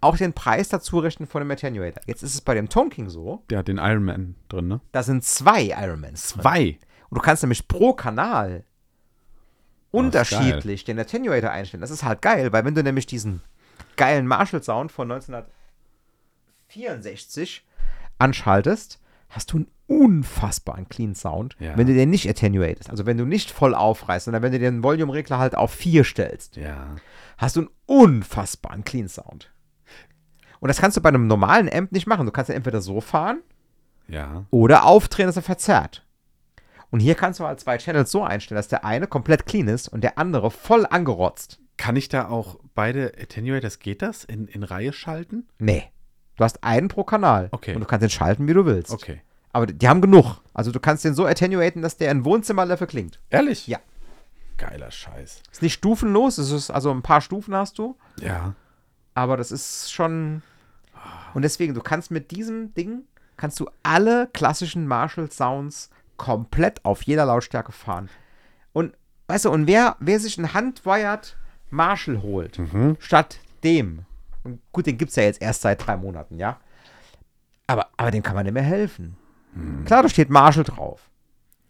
[0.00, 2.02] auch den Preis dazu rechnen von dem Attenuator.
[2.06, 4.80] Jetzt ist es bei dem Tone King so, Der hat den Iron Man drin, ne?
[4.92, 6.40] da sind zwei Ironmans drin.
[6.42, 6.78] Zwei.
[7.10, 8.64] Und du kannst nämlich pro Kanal
[9.90, 11.80] unterschiedlich den Attenuator einstellen.
[11.80, 13.42] Das ist halt geil, weil wenn du nämlich diesen
[13.96, 15.10] geilen Marshall-Sound von
[16.68, 17.64] 1964
[18.18, 21.76] anschaltest, hast du einen unfassbaren Clean Sound, Ja.
[21.76, 22.90] wenn du den nicht attenuatest.
[22.90, 26.56] Also wenn du nicht voll aufreißt, sondern wenn du den Volume-Regler halt auf 4 stellst,
[26.56, 26.96] Ja.
[27.38, 29.50] hast du einen unfassbaren Clean Sound.
[30.60, 32.26] Und das kannst du bei einem normalen Amp nicht machen.
[32.26, 33.40] Du kannst entweder so fahren
[34.08, 34.44] Ja.
[34.50, 36.04] oder aufdrehen, dass er verzerrt.
[36.90, 39.88] Und hier kannst du halt zwei Channels so einstellen, dass der eine komplett clean ist
[39.88, 41.60] und der andere voll angerotzt.
[41.76, 45.48] Kann ich da auch beide Attenuators, geht das, in, in Reihe schalten?
[45.58, 45.84] Nee.
[46.36, 47.48] Du hast einen pro Kanal.
[47.52, 47.74] Okay.
[47.74, 48.92] Und du kannst den schalten, wie du willst.
[48.92, 49.20] Okay.
[49.52, 50.40] Aber die haben genug.
[50.54, 53.20] Also du kannst den so attenuaten, dass der in Wohnzimmerlevel klingt.
[53.30, 53.66] Ehrlich?
[53.66, 53.78] Ja.
[54.58, 55.42] Geiler Scheiß.
[55.50, 58.54] Ist nicht stufenlos, es ist also ein paar Stufen hast du, Ja.
[59.14, 60.42] aber das ist schon.
[61.32, 63.04] Und deswegen, du kannst mit diesem Ding
[63.38, 65.88] kannst du alle klassischen Marshall Sounds
[66.20, 68.10] komplett auf jeder Lautstärke fahren.
[68.74, 68.92] Und
[69.28, 71.36] weißt du, und wer, wer sich einen Handwired
[71.70, 72.96] Marshall holt, Mhm.
[73.00, 74.04] statt dem,
[74.44, 76.58] und gut, den gibt es ja jetzt erst seit drei Monaten, ja.
[77.66, 79.16] Aber, aber dem kann man nicht mehr helfen.
[79.86, 81.08] Klar, da steht Marshall drauf.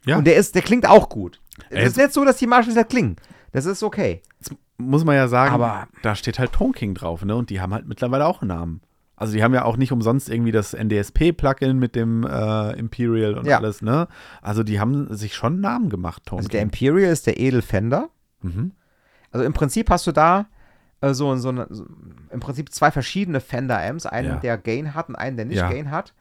[0.05, 0.17] Ja.
[0.19, 1.41] Und der ist, der klingt auch gut.
[1.69, 3.17] Es ist nicht so, dass die Marshalls nicht klingen.
[3.53, 4.23] Das ist okay.
[4.39, 7.37] Jetzt muss man ja sagen, Aber- da steht halt Tone King drauf, ne?
[7.37, 8.81] Und die haben halt mittlerweile auch einen Namen.
[9.21, 13.47] Also die haben ja auch nicht umsonst irgendwie das NDSP-Plugin mit dem äh, Imperial und
[13.47, 13.59] Ja.
[13.59, 14.09] alles, ne?
[14.41, 16.62] Also die haben sich schon einen Namen gemacht, Tone Also der.
[16.62, 18.09] Imperial ist der Edelfender.
[18.41, 18.73] Mhm.
[19.31, 20.47] Also im Prinzip hast du da
[21.03, 21.87] äh, so, so, eine, so
[22.31, 24.07] im Prinzip zwei verschiedene Fender-Amps.
[24.07, 24.37] Einen, Ja.
[24.37, 25.71] der Gain hat und einen, der nicht Ja.
[25.71, 26.14] Gain hat.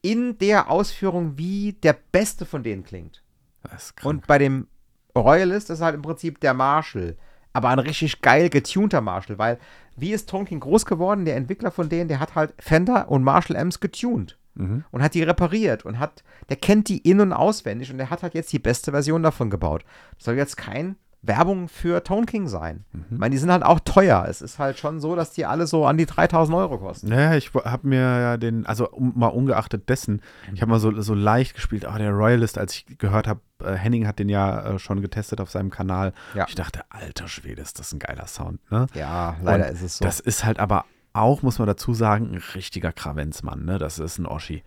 [0.00, 3.22] In der Ausführung, wie der beste von denen klingt.
[3.64, 4.10] Das ist krank.
[4.14, 4.68] Und bei dem
[5.16, 7.16] Royalist ist halt im Prinzip der Marshall.
[7.52, 9.58] Aber ein richtig geil getunter Marshall, weil
[10.00, 11.24] wie ist Tonkin groß geworden?
[11.24, 14.84] Der Entwickler von denen, der hat halt Fender und Marshall Amps getuned Mhm.
[14.90, 18.22] und hat die repariert und hat, der kennt die in- und auswendig und der hat
[18.24, 19.84] halt jetzt die beste Version davon gebaut.
[20.16, 22.84] Das soll jetzt kein Werbung für Tone King sein.
[23.10, 24.24] Ich meine, die sind halt auch teuer.
[24.28, 27.08] Es ist halt schon so, dass die alle so an die 3000 Euro kosten.
[27.08, 30.22] Naja, ich habe mir ja den, also um, mal ungeachtet dessen,
[30.54, 33.74] ich habe mal so, so leicht gespielt, ah, der Royalist, als ich gehört habe, äh,
[33.74, 36.12] Henning hat den ja äh, schon getestet auf seinem Kanal.
[36.34, 36.46] Ja.
[36.48, 38.86] Ich dachte, alter Schwede, ist das ein geiler Sound, ne?
[38.94, 40.04] Ja, leider Und ist es so.
[40.04, 43.78] Das ist halt aber auch, muss man dazu sagen, ein richtiger Kravenzmann, ne?
[43.78, 44.62] Das ist ein Oschi.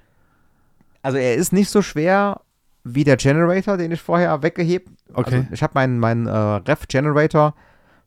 [1.02, 2.42] Also er ist nicht so schwer
[2.84, 4.90] wie der Generator, den ich vorher weggehebt.
[5.14, 5.36] Okay.
[5.38, 7.54] Also ich habe meinen mein, äh, Ref-Generator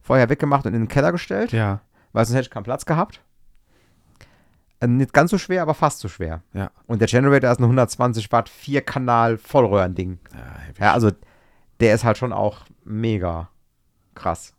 [0.00, 1.80] vorher weggemacht und in den Keller gestellt, Ja,
[2.12, 3.22] weil sonst hätte ich keinen Platz gehabt.
[4.84, 6.42] Äh, nicht ganz so schwer, aber fast so schwer.
[6.52, 6.70] ja.
[6.86, 10.18] Und der Generator ist ein 120 Watt, 4-Kanal Vollröhrending.
[10.34, 10.86] ja.
[10.86, 11.10] Ja, also
[11.80, 13.48] der ist halt schon auch mega
[14.14, 14.54] krass.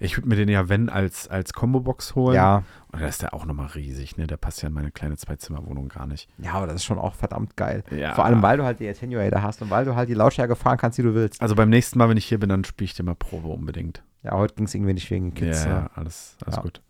[0.00, 2.34] Ich würde mir den ja, wenn, als, als Combo-Box holen.
[2.34, 4.26] Ja, Und da ist der auch nochmal riesig, ne?
[4.26, 6.30] Der passt ja in meine kleine Zwei-Zimmer-Wohnung gar nicht.
[6.38, 7.84] ja, aber das ist schon auch verdammt geil.
[7.90, 8.14] Ja.
[8.14, 10.78] Vor allem, weil du halt die Attenuator hast und weil du halt die Lautstärke fahren
[10.78, 11.42] kannst, die du willst.
[11.42, 14.02] Also beim nächsten Mal, wenn ich hier bin, dann spiele ich den mal Probe unbedingt.
[14.22, 15.64] Ja, heute ging es irgendwie nicht wegen Kids.
[15.66, 16.62] ja, ja, alles, alles Ja.
[16.62, 16.80] gut.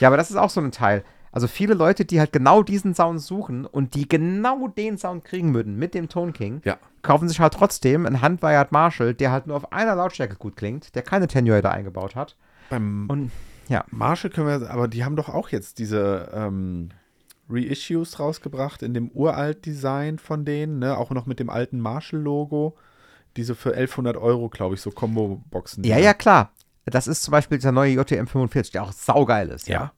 [0.00, 1.04] Ja, aber das ist auch so ein Teil.
[1.38, 5.54] Also viele Leute, die halt genau diesen Sound suchen und die genau den Sound kriegen
[5.54, 6.78] würden mit dem Tone King, Ja.
[7.02, 10.96] kaufen sich halt trotzdem einen Handwired Marshall, der halt nur auf einer Lautstärke gut klingt,
[10.96, 12.34] der keine Attenuator eingebaut hat.
[12.70, 13.30] Beim Und
[13.68, 16.88] ja, Marshall können wir, aber die haben doch auch jetzt diese ähm,
[17.48, 20.98] Reissues rausgebracht in dem uralt Design von denen, ne?
[20.98, 22.76] Auch noch mit dem alten Marshall-Logo.
[23.36, 25.84] Diese für 1100 Euro, glaube ich, so Combo-Boxen.
[25.84, 26.50] ja, ja, klar.
[26.84, 29.68] Das ist zum Beispiel dieser neue JTM 45, der auch saugeil ist.
[29.68, 29.92] Ja.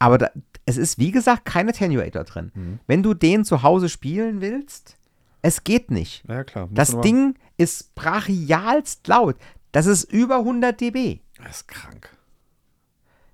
[0.00, 0.30] Aber da,
[0.66, 2.52] es ist, wie gesagt, kein Attenuator drin.
[2.54, 2.78] Mhm.
[2.86, 4.96] Wenn du den zu Hause spielen willst,
[5.42, 6.24] es geht nicht.
[6.26, 6.66] Ja, klar.
[6.66, 9.36] muss Das Ding ist brachialst laut.
[9.72, 11.20] Das ist über 100 dB.
[11.36, 12.10] Das ist krank.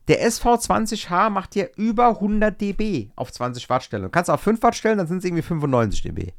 [0.09, 4.03] Der SV20H macht dir über 100 dB auf 20 Watt stellen.
[4.03, 6.33] Du kannst auf 5 Watt stellen, dann sind es irgendwie 95 dB.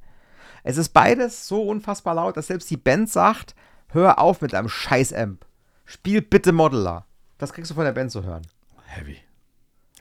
[0.64, 3.56] Es ist beides so unfassbar laut, dass selbst die Band sagt,
[3.90, 5.46] hör auf mit deinem Scheiß-Amp.
[5.86, 7.06] Spiel bitte Modeler.
[7.38, 8.46] Das kriegst du von der Band zu hören.
[8.86, 9.18] Heavy.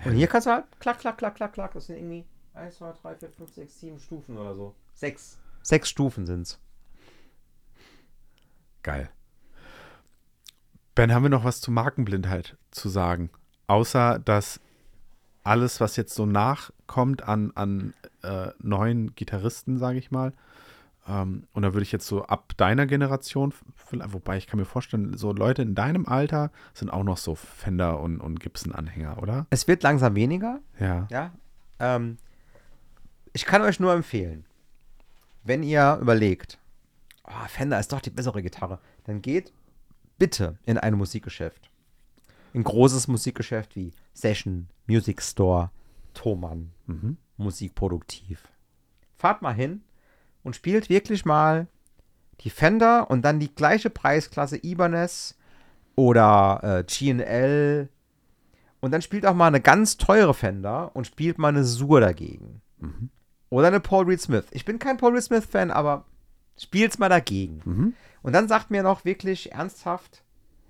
[0.04, 1.72] Und hier kannst du halt klack, klack, klack, klack, klack.
[1.74, 2.24] Das sind irgendwie
[2.54, 4.74] 1, 2, 3, 4, 5, 6, 7 Stufen oder so.
[4.94, 5.38] Sechs.
[5.62, 6.58] Sechs Stufen sind's.
[8.82, 9.10] Geil.
[10.94, 13.30] Ben, haben wir noch was zu Markenblindheit zu sagen?
[13.66, 14.60] Außer, dass
[15.44, 20.32] alles, was jetzt so nachkommt an, an äh, neuen Gitarristen, sage ich mal,
[21.08, 23.54] Ähm, und da würde ich jetzt so ab deiner Generation,
[23.90, 28.00] wobei ich kann mir vorstellen, so Leute in deinem Alter sind auch noch so Fender
[28.00, 29.46] und, und Gibson-Anhänger, oder?
[29.50, 31.06] Es wird langsam weniger, Ja.
[31.10, 31.32] ja.
[31.78, 32.18] Ähm,
[33.32, 34.44] ich kann euch nur empfehlen,
[35.44, 36.58] wenn ihr überlegt,
[37.24, 39.52] oh, Fender ist doch die bessere Gitarre, dann geht
[40.18, 41.70] bitte in ein Musikgeschäft.
[42.52, 45.70] Ein großes Musikgeschäft wie Session, Music Store,
[46.14, 47.16] Thomann, Mhm.
[47.36, 48.42] Musikproduktiv.
[49.16, 49.82] Fahrt mal hin
[50.42, 51.66] und spielt wirklich mal
[52.40, 55.36] die Fender und dann die gleiche Preisklasse Ibanez
[55.94, 57.88] oder äh, G&L
[58.80, 62.62] und dann spielt auch mal eine ganz teure Fender und spielt mal eine Sur dagegen.
[62.78, 63.10] Mhm.
[63.50, 64.46] Oder eine Paul Reed Smith.
[64.52, 66.04] Ich bin kein Paul Reed Smith Fan, aber
[66.58, 67.60] spielt's mal dagegen.
[67.64, 67.94] Mhm.
[68.22, 70.22] Und dann sagt mir noch wirklich ernsthaft,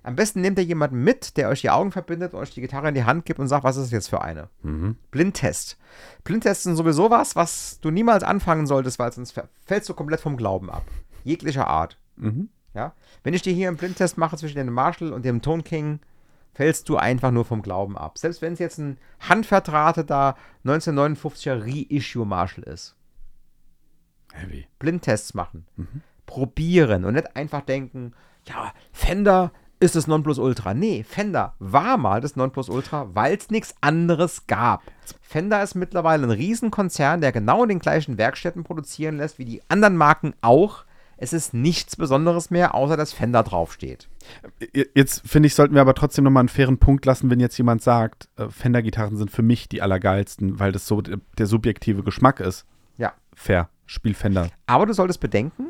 [0.03, 2.89] am besten nehmt ihr jemanden mit, der euch die Augen verbindet und euch die Gitarre
[2.89, 4.49] in die Hand gibt und sagt, was ist das jetzt für eine?
[4.63, 4.95] Mhm.
[5.11, 5.77] Blindtest.
[6.23, 10.19] Blindtests sind sowieso was, was du niemals anfangen solltest, weil sonst fä- fällst du komplett
[10.21, 10.85] vom Glauben ab.
[11.23, 11.97] Jeglicher Art.
[12.15, 12.49] Mhm.
[12.73, 12.93] Ja?
[13.23, 15.99] Wenn ich dir hier einen Blindtest mache zwischen dem Marshall und dem Tone King,
[16.53, 18.17] fällst du einfach nur vom Glauben ab.
[18.17, 20.35] Selbst wenn es jetzt ein handverdrahteter
[20.65, 22.95] 1959er Reissue Marshall ist.
[24.33, 24.67] Heavy.
[24.79, 25.65] Blindtests machen.
[25.75, 26.01] Mhm.
[26.25, 28.13] Probieren und nicht einfach denken,
[28.47, 30.73] ja, Fender ist das Nonplusultra.
[30.73, 34.83] Nee, Fender war mal das Nonplusultra, weil es nichts anderes gab.
[35.21, 39.61] Fender ist mittlerweile ein Riesenkonzern, der genau in den gleichen Werkstätten produzieren lässt wie die
[39.69, 40.85] anderen Marken auch.
[41.17, 44.07] Es ist nichts Besonderes mehr, außer dass Fender draufsteht.
[44.93, 47.81] Jetzt finde ich, sollten wir aber trotzdem nochmal einen fairen Punkt lassen, wenn jetzt jemand
[47.81, 52.39] sagt, äh, Fender-Gitarren sind für mich die allergeilsten, weil das so der, der subjektive Geschmack
[52.39, 52.65] ist.
[52.97, 53.13] Ja.
[53.33, 53.69] Fair.
[53.87, 54.49] Spiel Fender.
[54.67, 55.67] Aber du solltest bedenken,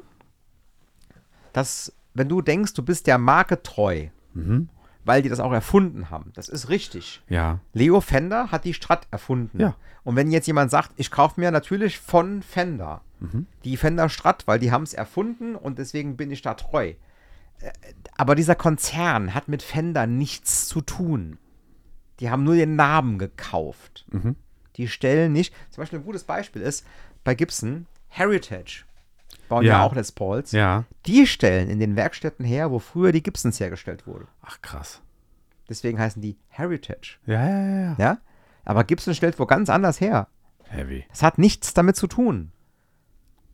[1.54, 4.70] dass, wenn du denkst, du bist der Marke treu, Mhm.
[5.06, 7.22] weil die das auch erfunden haben, das ist richtig.
[7.30, 7.60] Ja.
[7.74, 9.60] Leo Fender hat die Strat erfunden.
[9.60, 9.76] Ja.
[10.04, 13.46] Und wenn jetzt jemand sagt, ich kaufe mir natürlich von Fender Mhm.
[13.64, 16.94] die Fender Strat, weil die haben es erfunden und deswegen bin ich da treu.
[17.60, 17.72] Äh,
[18.18, 21.38] Aber dieser Konzern hat mit Fender nichts zu tun.
[22.20, 24.06] Die haben nur den Namen gekauft.
[24.12, 24.36] Mhm.
[24.78, 26.86] Die stellen nicht, zum Beispiel ein gutes Beispiel ist
[27.24, 28.84] bei Gibson Heritage.
[29.52, 29.84] Bauen ja, Ja.
[29.86, 30.52] auch Les Pauls.
[30.52, 30.86] Ja.
[31.06, 34.28] Die stellen in den Werkstätten her, wo früher die Gibsons hergestellt wurden.
[34.42, 35.02] Ach, krass.
[35.70, 37.18] Deswegen heißen die Heritage.
[37.26, 37.96] Ja, ja, ja, ja.
[38.00, 38.18] Ja?
[38.66, 40.28] Aber Gibson stellt wo ganz anders her.
[40.70, 41.06] Heavy.
[41.10, 42.52] Das hat nichts damit zu tun.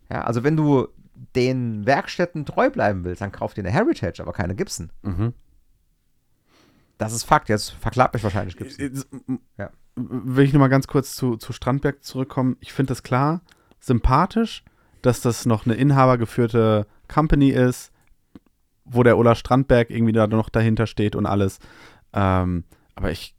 [0.10, 0.88] Ja, also wenn du
[1.36, 4.92] den Werkstätten treu bleiben willst, dann kauf dir eine Heritage, aber keine Gibson.
[5.02, 5.34] Mhm.
[6.98, 7.50] Das ist Fakt.
[7.50, 8.86] Jetzt verklagt mich wahrscheinlich Gibson.
[8.86, 9.08] Jetzt,
[9.58, 9.72] Ja.
[9.96, 12.56] Will ich nochmal ganz kurz zu, zu Strandberg zurückkommen.
[12.60, 13.42] Ich finde das klar,
[13.80, 14.64] sympathisch,
[15.08, 17.92] dass das noch eine inhabergeführte Company ist,
[18.86, 21.60] wo der Ola Strandberg irgendwie da noch dahinter steht und alles.
[22.14, 22.64] Ähm,
[22.96, 23.36] aber ich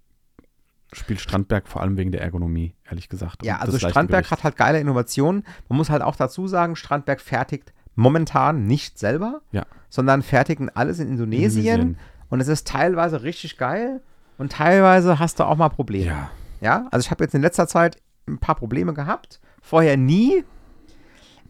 [0.92, 3.44] spiele Strandberg vor allem wegen der Ergonomie, ehrlich gesagt.
[3.44, 4.30] Ja, also Strandberg Gewichts.
[4.32, 5.44] hat halt geile Innovationen.
[5.68, 9.66] Man muss halt auch dazu sagen, Strandberg fertigt momentan nicht selber, Ja.
[9.90, 11.64] sondern fertigen alles in Indonesien.
[11.64, 11.98] Indonesien.
[12.30, 14.00] Und es ist teilweise richtig geil
[14.38, 16.06] und teilweise hast du auch mal Probleme.
[16.06, 16.30] Ja.
[16.60, 19.40] Ja, also ich habe jetzt in letzter Zeit ein paar Probleme gehabt.
[19.62, 20.44] Vorher nie.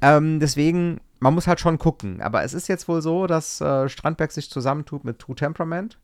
[0.01, 2.21] Ähm, deswegen, man muss halt schon gucken.
[2.23, 5.99] Aber es ist jetzt wohl so, dass äh, Strandberg sich zusammentut mit True Temperament.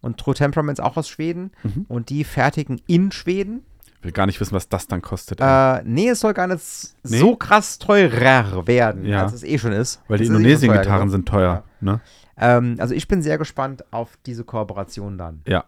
[0.00, 1.52] Und True Temperament ist auch aus Schweden.
[1.62, 1.86] Mhm.
[1.88, 3.64] Und die fertigen in Schweden.
[4.02, 5.40] Will gar nicht wissen, was das dann kostet.
[5.42, 6.62] Äh, nee, es soll gar nicht
[7.02, 7.18] Nee?
[7.18, 9.22] so krass teurer werden, Ja.
[9.24, 10.00] als es eh schon ist.
[10.08, 11.64] Weil die eh Indonesien-Gitarren teuer sind teuer.
[11.80, 11.90] Ne?
[11.90, 12.00] genug.
[12.38, 15.42] Ähm, also ich bin sehr gespannt auf diese Kooperation dann.
[15.46, 15.64] Ja.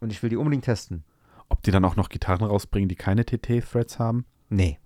[0.00, 1.04] Und ich will die unbedingt testen.
[1.50, 4.24] Ob die dann auch noch Gitarren rausbringen, die keine TT-Threads haben?
[4.48, 4.78] Nee.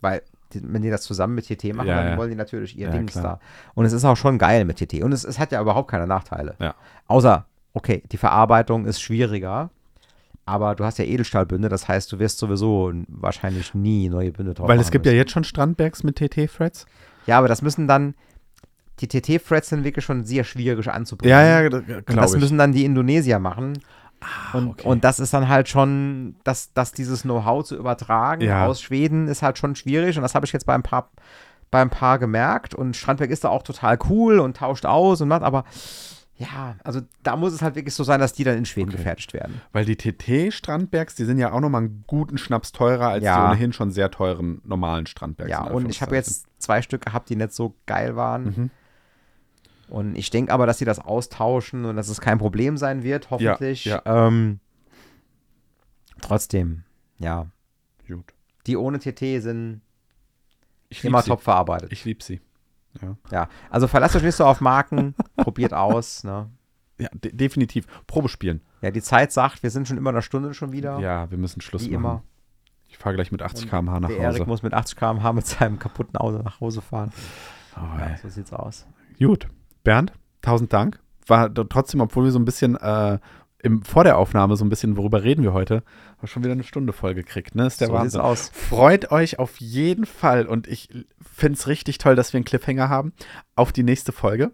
[0.00, 0.22] Weil,
[0.52, 2.16] wenn die das zusammen mit TT machen, Ja, dann ja.
[2.16, 3.24] wollen die natürlich ihr Ja, Dings klar.
[3.24, 3.40] da.
[3.74, 5.02] Und es ist auch schon geil mit TT.
[5.02, 6.54] Und es, es hat ja überhaupt keine Nachteile.
[6.60, 6.74] Ja.
[7.08, 9.70] Außer, okay, die Verarbeitung ist schwieriger.
[10.46, 14.68] Aber du hast ja Edelstahlbünde, das heißt, du wirst sowieso wahrscheinlich nie neue Bünde drauf
[14.68, 15.18] Weil es gibt ja müssen.
[15.20, 16.84] jetzt schon Strandbergs mit TT-Threads.
[17.26, 18.14] Ja, aber das müssen dann,
[19.00, 21.30] die TT-Threads sind wirklich schon sehr schwierig anzubringen.
[21.30, 23.78] Ja, ja, Und das müssen dann die Indonesier machen.
[24.52, 24.86] Und, okay.
[24.88, 28.66] und das ist dann halt schon, dass, dass dieses Know-how zu übertragen Ja.
[28.66, 30.16] aus Schweden ist halt schon schwierig.
[30.16, 31.10] Und das habe ich jetzt bei ein paar,
[31.70, 32.74] bei ein paar gemerkt.
[32.74, 35.64] Und Strandberg ist da auch total cool und tauscht aus und macht, aber
[36.36, 38.96] ja, also da muss es halt wirklich so sein, dass die dann in Schweden Okay.
[38.98, 39.60] gefertigt werden.
[39.72, 43.36] Weil die TT-Strandbergs, die sind ja auch nochmal einen guten Schnaps teurer als Ja.
[43.46, 45.50] die ohnehin schon sehr teuren normalen Strandbergs.
[45.50, 48.44] Ja, und ich habe jetzt zwei Stück gehabt, die nicht so geil waren.
[48.44, 48.70] Mhm.
[49.94, 53.30] Und ich denke aber, dass sie das austauschen und dass es kein Problem sein wird,
[53.30, 53.84] hoffentlich.
[53.84, 54.02] ja.
[54.04, 54.58] Ähm,
[56.20, 56.84] trotzdem,
[57.18, 57.46] ja.
[58.08, 58.34] Gut.
[58.66, 59.82] Die ohne TT sind
[60.88, 61.28] Ich immer sie.
[61.30, 61.92] top verarbeitet.
[61.92, 62.40] Ich liebe sie.
[63.00, 66.24] Ja, Ja, also verlasst euch nicht so auf Marken, probiert aus.
[66.24, 66.50] Ne?
[66.98, 67.86] ja de definitiv.
[68.06, 68.60] Probe spielen.
[68.80, 70.98] Ja, die Zeit sagt, wir sind schon immer eine Stunde schon wieder.
[71.00, 71.94] Ja, wir müssen Schluss wie machen.
[72.04, 72.22] immer.
[72.88, 74.46] Ich fahre gleich mit 80 Und km/h nach Der Erik Hause.
[74.48, 77.10] muss mit 80 km/h mit seinem kaputten Auto nach Hause fahren.
[77.76, 78.86] Oh, Ja, so sieht's aus.
[79.18, 79.48] Gut.
[79.84, 80.12] Bernd,
[80.42, 80.98] tausend Dank.
[81.26, 83.18] War trotzdem, obwohl wir so ein bisschen äh,
[83.62, 85.82] im, vor der Aufnahme so ein bisschen, worüber reden wir heute,
[86.18, 87.54] haben schon wieder eine Stunde voll gekriegt.
[87.54, 87.66] Ne?
[87.66, 88.20] Ist der so Wahnsinn.
[88.20, 88.50] aus.
[88.52, 90.88] Freut euch auf jeden Fall und ich
[91.22, 93.12] finde es richtig toll, dass wir einen Cliffhanger haben
[93.56, 94.50] auf die nächste Folge,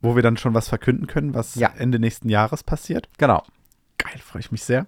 [0.00, 1.70] wo wir dann schon was verkünden können, was Ja.
[1.76, 3.10] Ende nächsten Jahres passiert.
[3.18, 3.42] Genau.
[3.98, 4.86] Geil, freue ich mich sehr.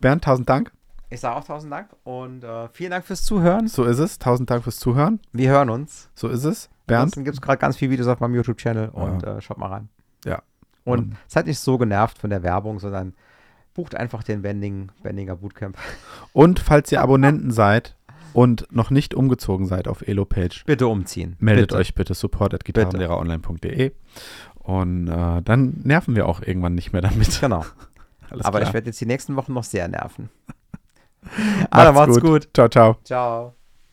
[0.00, 0.72] Bernd, tausend Dank.
[1.10, 3.68] Ich sage auch tausend Dank und äh, vielen Dank fürs Zuhören.
[3.68, 4.18] So ist es.
[4.18, 5.20] Tausend Dank fürs Zuhören.
[5.32, 6.08] Wir hören uns.
[6.14, 6.70] So ist es.
[6.86, 7.02] Bernd.
[7.02, 9.88] Ansonsten gibt es gerade ganz viele Videos auf meinem YouTube-Channel und äh, schaut mal rein.
[10.24, 10.42] Ja.
[10.84, 13.14] Und Und- seid nicht so genervt von der Werbung, sondern
[13.74, 15.76] bucht einfach den Bending, Bendinger Bootcamp.
[16.32, 17.96] Und falls ihr Abonnenten seid
[18.32, 21.36] und noch nicht umgezogen seid auf Elo-Page, Bitte umziehen.
[21.40, 21.76] meldet bitte.
[21.80, 23.92] euch bitte support at gitarrenlehreronline.de
[24.54, 27.36] und äh, dann nerven wir auch irgendwann nicht mehr damit.
[27.40, 27.64] Genau.
[28.30, 28.62] Aber klar.
[28.62, 30.30] ich werde jetzt die nächsten Wochen noch sehr nerven.
[31.70, 32.48] Aber macht's gut.
[32.54, 32.96] Ciao, ciao.
[33.04, 33.54] Ciao.